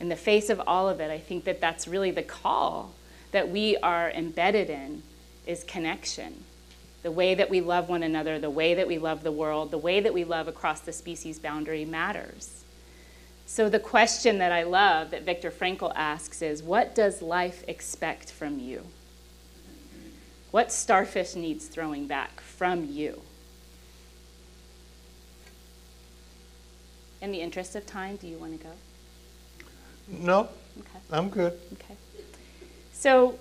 [0.00, 2.92] In the face of all of it, I think that that's really the call
[3.32, 5.02] that we are embedded in
[5.46, 6.44] is connection.
[7.02, 9.78] The way that we love one another, the way that we love the world, the
[9.78, 12.64] way that we love across the species boundary matters.
[13.50, 18.30] So, the question that I love that Viktor Frankl asks is what does life expect
[18.30, 18.84] from you?
[20.50, 23.22] What starfish needs throwing back from you?
[27.22, 28.72] In the interest of time, do you want to go?
[30.08, 30.98] No, Okay.
[31.10, 31.58] I'm good.
[31.72, 31.96] Okay.
[32.92, 33.38] So,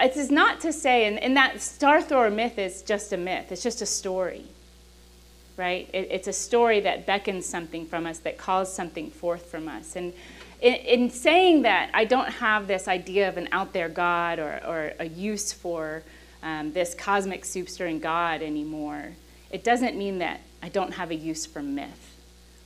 [0.00, 3.52] it is not to say, and, and that star thrower myth is just a myth,
[3.52, 4.46] it's just a story
[5.56, 5.88] right?
[5.92, 9.96] It, it's a story that beckons something from us, that calls something forth from us.
[9.96, 10.12] And
[10.60, 14.60] in, in, saying that, I don't have this idea of an out there God or,
[14.66, 16.02] or a use for
[16.42, 19.12] um, this cosmic soup stirring God anymore.
[19.50, 22.16] It doesn't mean that I don't have a use for myth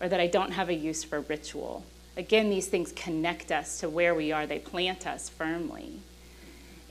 [0.01, 1.85] or that I don't have a use for ritual.
[2.17, 6.01] Again, these things connect us to where we are, they plant us firmly.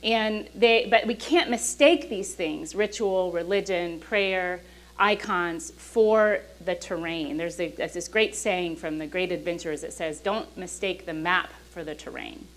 [0.03, 4.61] And they, but we can't mistake these things ritual, religion, prayer,
[4.99, 7.37] icons for the terrain.
[7.37, 11.13] There's, a, there's this great saying from the Great Adventurers that says, Don't mistake the
[11.13, 12.47] map for the terrain.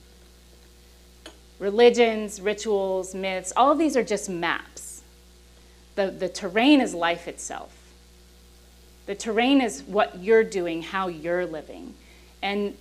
[1.59, 5.03] Religions, rituals, myths, all of these are just maps.
[5.95, 7.77] The, the terrain is life itself.
[9.07, 11.95] The terrain is what you're doing, how you're living.
[12.43, 12.77] And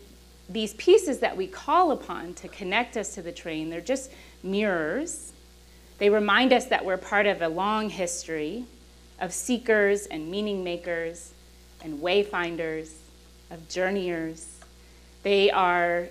[0.47, 5.33] these pieces that we call upon to connect us to the terrain, they're just mirrors.
[5.97, 8.65] They remind us that we're part of a long history
[9.19, 11.33] of seekers and meaning makers
[11.83, 12.91] and wayfinders,
[13.51, 14.59] of journeyers.
[15.23, 16.09] They are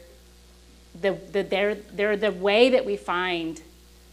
[1.01, 3.61] the, the, they're, they're the way that we find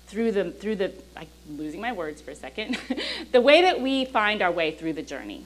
[0.07, 2.77] through the, through the, I'm losing my words for a second,
[3.31, 5.45] the way that we find our way through the journey.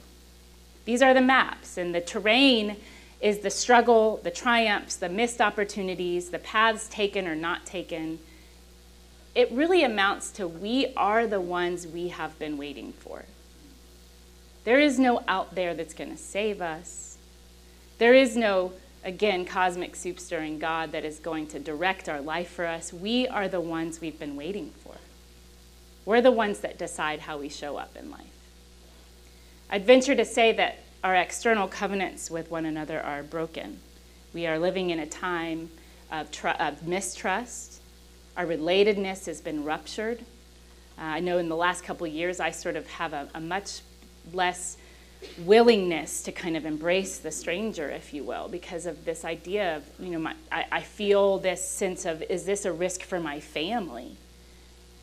[0.84, 2.76] These are the maps, and the terrain
[3.20, 8.18] is the struggle, the triumphs, the missed opportunities, the paths taken or not taken.
[9.34, 13.24] It really amounts to we are the ones we have been waiting for.
[14.64, 17.16] There is no out there that's going to save us.
[17.98, 18.72] There is no,
[19.04, 22.92] again, cosmic soup stirring God that is going to direct our life for us.
[22.92, 24.94] We are the ones we've been waiting for.
[26.04, 28.20] We're the ones that decide how we show up in life.
[29.70, 33.78] I'd venture to say that our external covenants with one another are broken.
[34.34, 35.70] We are living in a time
[36.10, 37.80] of, tr- of mistrust.
[38.36, 40.20] Our relatedness has been ruptured.
[40.98, 43.80] Uh, I know in the last couple years, I sort of have a, a much
[44.32, 44.76] less
[45.38, 49.84] willingness to kind of embrace the stranger, if you will, because of this idea of,
[49.98, 53.40] you know, my, I, I feel this sense of, is this a risk for my
[53.40, 54.16] family?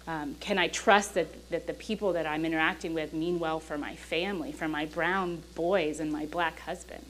[0.07, 3.77] Um, can I trust that, that the people that I'm interacting with mean well for
[3.77, 7.05] my family, for my brown boys and my black husband?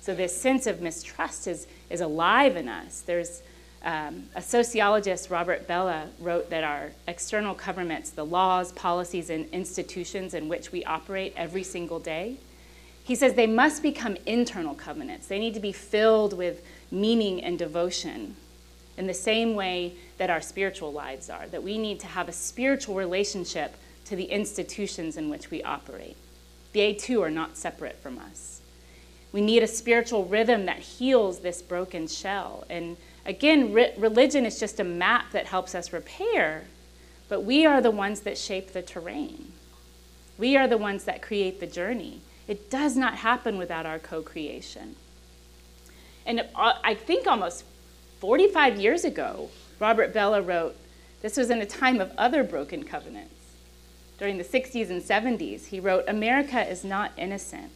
[0.00, 3.00] So this sense of mistrust is, is alive in us.
[3.00, 3.42] There's
[3.86, 10.34] um, a sociologist, Robert Bellah, wrote that our external governments, the laws, policies, and institutions
[10.34, 12.36] in which we operate every single day,
[13.04, 15.28] he says they must become internal covenants.
[15.28, 18.34] They need to be filled with meaning and devotion
[18.96, 22.32] in the same way that our spiritual lives are, that we need to have a
[22.32, 23.76] spiritual relationship
[24.06, 26.16] to the institutions in which we operate.
[26.72, 28.60] They too are not separate from us.
[29.30, 32.64] We need a spiritual rhythm that heals this broken shell.
[32.68, 32.96] And
[33.26, 36.64] Again, re- religion is just a map that helps us repair,
[37.28, 39.52] but we are the ones that shape the terrain.
[40.38, 42.20] We are the ones that create the journey.
[42.46, 44.94] It does not happen without our co creation.
[46.24, 47.64] And uh, I think almost
[48.20, 49.50] 45 years ago,
[49.80, 50.76] Robert Bellah wrote,
[51.22, 53.34] this was in a time of other broken covenants.
[54.18, 57.72] During the 60s and 70s, he wrote, America is not innocent.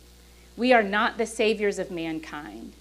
[0.57, 2.72] We are not the saviors of mankind.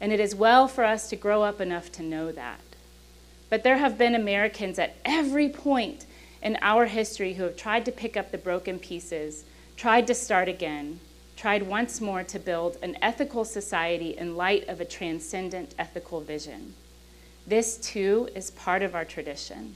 [0.00, 2.60] And it is well for us to grow up enough to know that.
[3.50, 6.06] But there have been Americans at every point
[6.42, 9.44] in our history who have tried to pick up the broken pieces,
[9.76, 11.00] tried to start again,
[11.36, 16.74] tried once more to build an ethical society in light of a transcendent ethical vision.
[17.46, 19.74] This too is part of our tradition.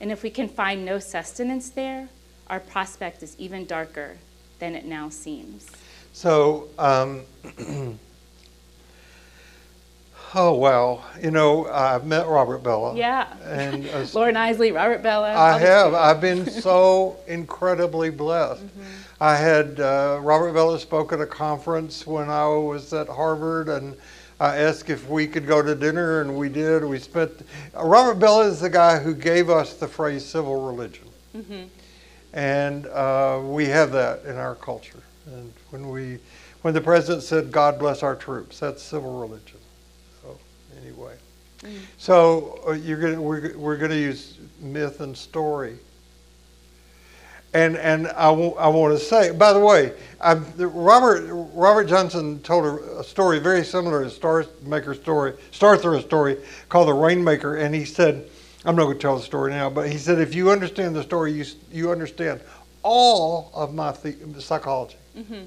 [0.00, 2.08] And if we can find no sustenance there,
[2.48, 4.16] our prospect is even darker
[4.58, 5.70] than it now seems.
[6.12, 7.22] So, um,
[10.32, 12.96] Oh well, you know I've met Robert Bellah.
[12.96, 13.26] Yeah.
[13.44, 15.34] And uh, Loren Eiseley, Robert Bellah.
[15.34, 15.92] I have.
[15.92, 18.64] I've been so incredibly blessed.
[18.64, 19.22] Mm-hmm.
[19.22, 23.96] I had uh, Robert Bellah spoke at a conference when I was at Harvard, and
[24.38, 26.84] I asked if we could go to dinner, and we did.
[26.84, 27.32] We spent.
[27.76, 31.64] Uh, Robert Bellah is the guy who gave us the phrase civil religion, mm-hmm.
[32.34, 35.02] and uh, we have that in our culture.
[35.26, 36.18] And when we,
[36.62, 39.59] when the president said, "God bless our troops," that's civil religion
[40.90, 41.14] anyway.
[41.62, 41.78] Mm.
[41.98, 45.78] So uh, you're gonna, we're, we're going to use myth and story.
[47.52, 52.40] And, and I, w- I want to say, by the way, I'm, Robert, Robert Johnson
[52.42, 56.36] told a, a story very similar to Star Maker story, Star Thrower story
[56.68, 57.56] called The Rainmaker.
[57.56, 58.28] And he said,
[58.64, 61.02] I'm not going to tell the story now, but he said, if you understand the
[61.02, 62.40] story, you, you understand
[62.82, 64.96] all of my the- psychology.
[65.16, 65.42] Mm-hmm.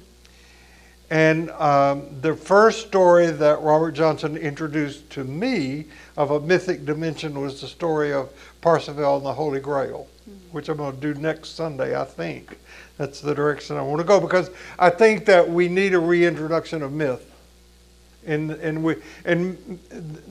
[1.14, 5.84] And um, the first story that Robert Johnson introduced to me
[6.16, 10.32] of a mythic dimension was the story of Parsifal and the Holy Grail, mm-hmm.
[10.50, 12.58] which I'm going to do next Sunday, I think.
[12.98, 16.82] That's the direction I want to go because I think that we need a reintroduction
[16.82, 17.32] of myth.
[18.26, 19.78] And, and, we, and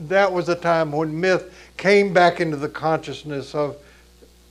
[0.06, 3.78] that was a time when myth came back into the consciousness of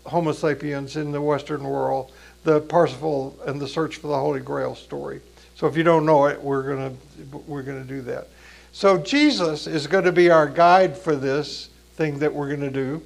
[0.07, 2.11] Homo sapiens in the Western world,
[2.43, 5.21] the Parsifal and the search for the Holy Grail story.
[5.56, 8.28] So if you don't know it, we're going to we're going to do that.
[8.72, 12.72] So Jesus is going to be our guide for this thing that we're going to
[12.72, 13.04] do.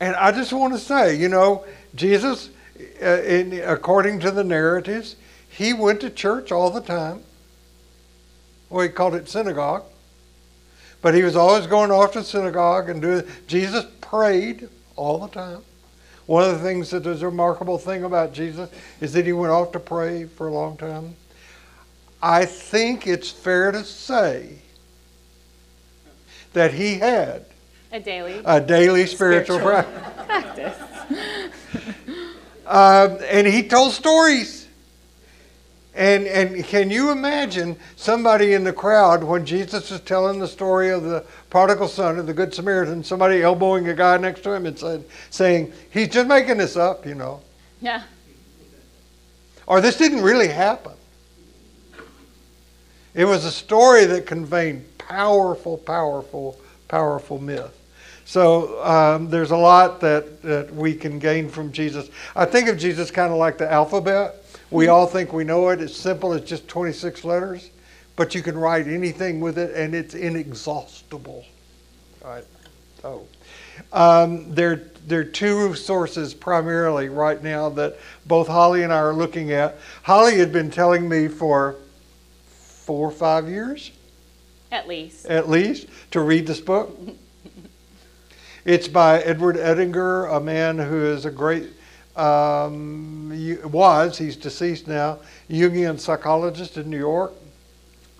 [0.00, 2.50] And I just want to say, you know, Jesus,
[3.02, 5.16] uh, in, according to the narratives,
[5.48, 7.22] he went to church all the time.
[8.70, 9.84] Well, he called it synagogue.
[11.00, 13.24] But he was always going off to synagogue and doing.
[13.46, 15.62] Jesus prayed all the time.
[16.26, 18.70] One of the things that is a remarkable thing about Jesus
[19.00, 21.16] is that he went off to pray for a long time.
[22.22, 24.58] I think it's fair to say
[26.54, 27.44] that he had
[27.92, 29.92] A daily a daily spiritual, Spiritual.
[30.26, 30.76] practice.
[30.76, 31.50] practice.
[32.66, 34.63] Um, and he told stories.
[35.94, 40.90] And, and can you imagine somebody in the crowd when Jesus is telling the story
[40.90, 44.66] of the prodigal son of the Good Samaritan, somebody elbowing a guy next to him
[44.66, 47.40] and said, saying, he's just making this up, you know.
[47.80, 48.02] Yeah.
[49.66, 50.92] Or this didn't really happen.
[53.14, 57.72] It was a story that conveyed powerful, powerful, powerful myth.
[58.24, 62.08] So um, there's a lot that, that we can gain from Jesus.
[62.34, 64.36] I think of Jesus kind of like the alphabet.
[64.70, 65.80] We all think we know it.
[65.80, 66.32] It's simple.
[66.32, 67.70] It's just 26 letters,
[68.16, 71.44] but you can write anything with it, and it's inexhaustible.
[72.24, 72.44] All right.
[73.02, 73.26] So
[73.92, 79.12] um, there, there are two sources primarily right now that both Holly and I are
[79.12, 79.76] looking at.
[80.02, 81.76] Holly had been telling me for
[82.46, 83.90] four or five years
[84.72, 85.26] At least.
[85.26, 86.98] at least to read this book.
[88.64, 91.68] It's by Edward Edinger, a man who is a great,
[92.16, 93.30] um,
[93.70, 95.18] was, he's deceased now,
[95.50, 97.34] Jungian psychologist in New York.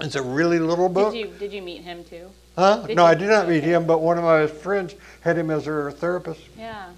[0.00, 1.14] It's a really little book.
[1.14, 2.28] Did you did you meet him too?
[2.56, 2.82] Huh?
[2.86, 3.72] did No, you- I did not meet okay.
[3.72, 6.40] him, but one of my friends had him as her therapist.
[6.58, 6.88] Yeah.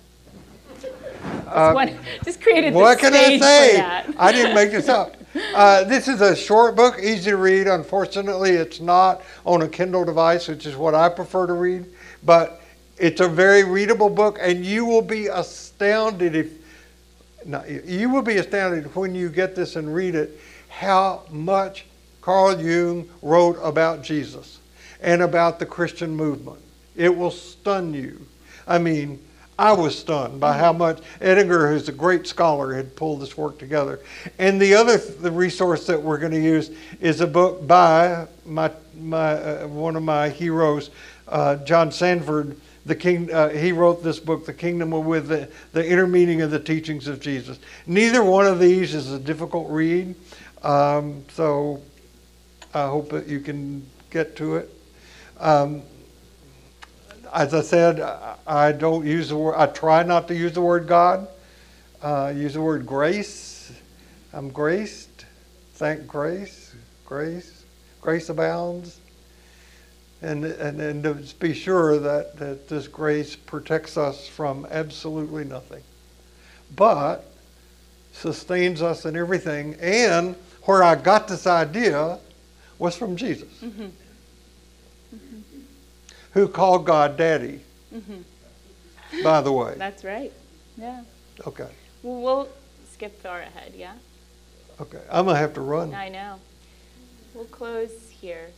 [1.47, 3.80] Uh, Just, one, just created what can I say?
[4.18, 5.14] I didn't make this up.
[5.55, 7.66] Uh, this is a short book, easy to read.
[7.66, 11.84] Unfortunately, it's not on a Kindle device, which is what I prefer to read.
[12.24, 12.62] But
[12.99, 16.51] it's a very readable book, and you will be astounded if
[17.44, 21.86] no, you will be astounded when you get this and read it how much
[22.20, 24.59] Carl Jung wrote about Jesus
[25.01, 26.59] and about the Christian movement.
[26.97, 28.26] It will stun you.
[28.66, 29.20] I mean,
[29.59, 33.59] I was stunned by how much Edinger, who's a great scholar, had pulled this work
[33.59, 34.01] together.
[34.38, 36.70] And the other the resource that we're going to use
[37.01, 40.90] is a book by my, my uh, one of my heroes,
[41.28, 42.57] uh, John Sanford.
[42.87, 46.41] The king, uh, he wrote this book, The Kingdom of with the, the Inner Meaning
[46.43, 47.59] of the Teachings of Jesus.
[47.84, 50.14] Neither one of these is a difficult read,
[50.62, 51.82] um, so
[52.72, 54.70] I hope that you can get to it.
[55.41, 55.82] Um,
[57.34, 58.01] as I said,
[58.47, 61.26] I- don't use the word, I try not to use the word God.
[62.01, 63.72] Uh, use the word grace.
[64.32, 65.24] I'm graced.
[65.74, 66.74] Thank grace.
[67.05, 67.64] Grace.
[68.01, 69.01] Grace abounds.
[70.22, 75.82] And, and, and to be sure that, that this grace protects us from absolutely nothing,
[76.74, 77.30] but
[78.12, 79.76] sustains us in everything.
[79.80, 82.18] And where I got this idea
[82.78, 83.82] was from Jesus, mm-hmm.
[85.14, 85.60] Mm-hmm.
[86.32, 87.60] who called God Daddy,
[87.94, 89.22] mm-hmm.
[89.22, 89.74] by the way.
[89.76, 90.32] That's right.
[90.78, 91.02] Yeah.
[91.46, 91.68] Okay.
[92.02, 92.48] Well, we'll
[92.90, 93.74] skip far ahead.
[93.76, 93.94] Yeah.
[94.80, 95.00] Okay.
[95.10, 95.94] I'm going to have to run.
[95.94, 96.40] I know.
[97.34, 98.48] We'll close here.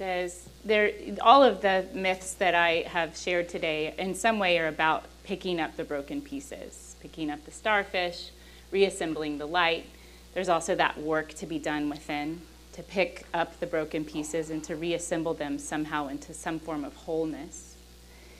[0.00, 4.66] There's there all of the myths that I have shared today in some way are
[4.66, 8.30] about picking up the broken pieces, picking up the starfish,
[8.70, 9.84] reassembling the light.
[10.32, 12.40] There's also that work to be done within
[12.72, 16.96] to pick up the broken pieces and to reassemble them somehow into some form of
[16.96, 17.74] wholeness.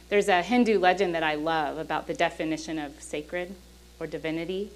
[0.08, 3.54] There's a Hindu legend that I love about the definition of sacred
[3.98, 4.70] or divinity,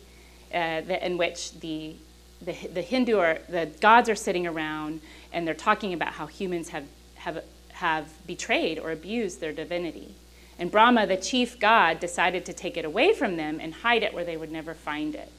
[0.52, 1.96] uh, the, in which the,
[2.42, 3.16] the, the Hindu
[3.48, 5.00] the gods are sitting around
[5.34, 10.14] and they're talking about how humans have, have, have betrayed or abused their divinity.
[10.58, 14.14] And Brahma, the chief god, decided to take it away from them and hide it
[14.14, 15.30] where they would never find it.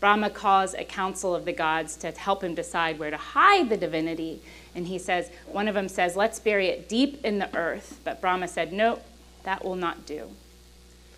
[0.00, 3.76] Brahma calls a council of the gods to help him decide where to hide the
[3.76, 4.40] divinity.
[4.74, 8.00] And he says, one of them says, let's bury it deep in the earth.
[8.04, 9.00] But Brahma said, no,
[9.42, 10.30] that will not do.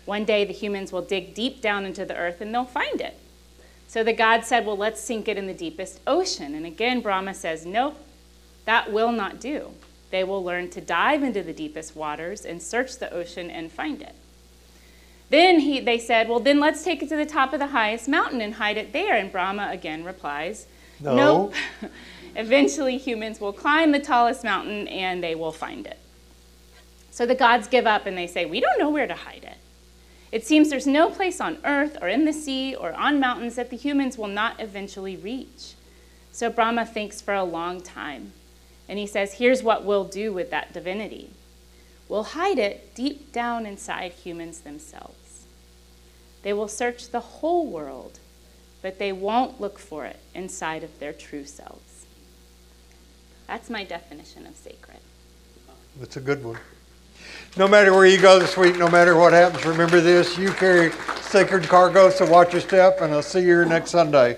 [0.05, 3.19] One day the humans will dig deep down into the earth and they'll find it.
[3.91, 6.55] So the god said, well, let's sink it in the deepest ocean.
[6.55, 7.97] And again, Brahma says, nope,
[8.63, 9.71] that will not do.
[10.11, 14.01] They will learn to dive into the deepest waters and search the ocean and find
[14.01, 14.15] it.
[15.29, 18.07] Then he, they said, Well, then let's take it to the top of the highest
[18.07, 19.17] mountain and hide it there.
[19.17, 20.67] And Brahma again replies,
[21.01, 21.15] No.
[21.17, 21.53] Nope.
[22.37, 25.99] Eventually, humans will climb the tallest mountain and they will find it.
[27.09, 29.57] So the gods give up and they say, We don't know where to hide it.
[30.31, 33.69] It seems there's no place on earth or in the sea or on mountains that
[33.69, 35.73] the humans will not eventually reach.
[36.31, 38.31] So Brahma thinks for a long time.
[38.87, 41.31] And he says, Here's what we'll do with that divinity
[42.07, 45.45] we'll hide it deep down inside humans themselves.
[46.43, 48.19] They will search the whole world,
[48.81, 52.05] but they won't look for it inside of their true selves.
[53.47, 54.99] That's my definition of sacred.
[55.99, 56.57] That's a good one.
[57.57, 60.93] No matter where you go this week, no matter what happens, remember this you carry
[61.19, 64.37] sacred cargo, so watch your step, and I'll see you next Sunday.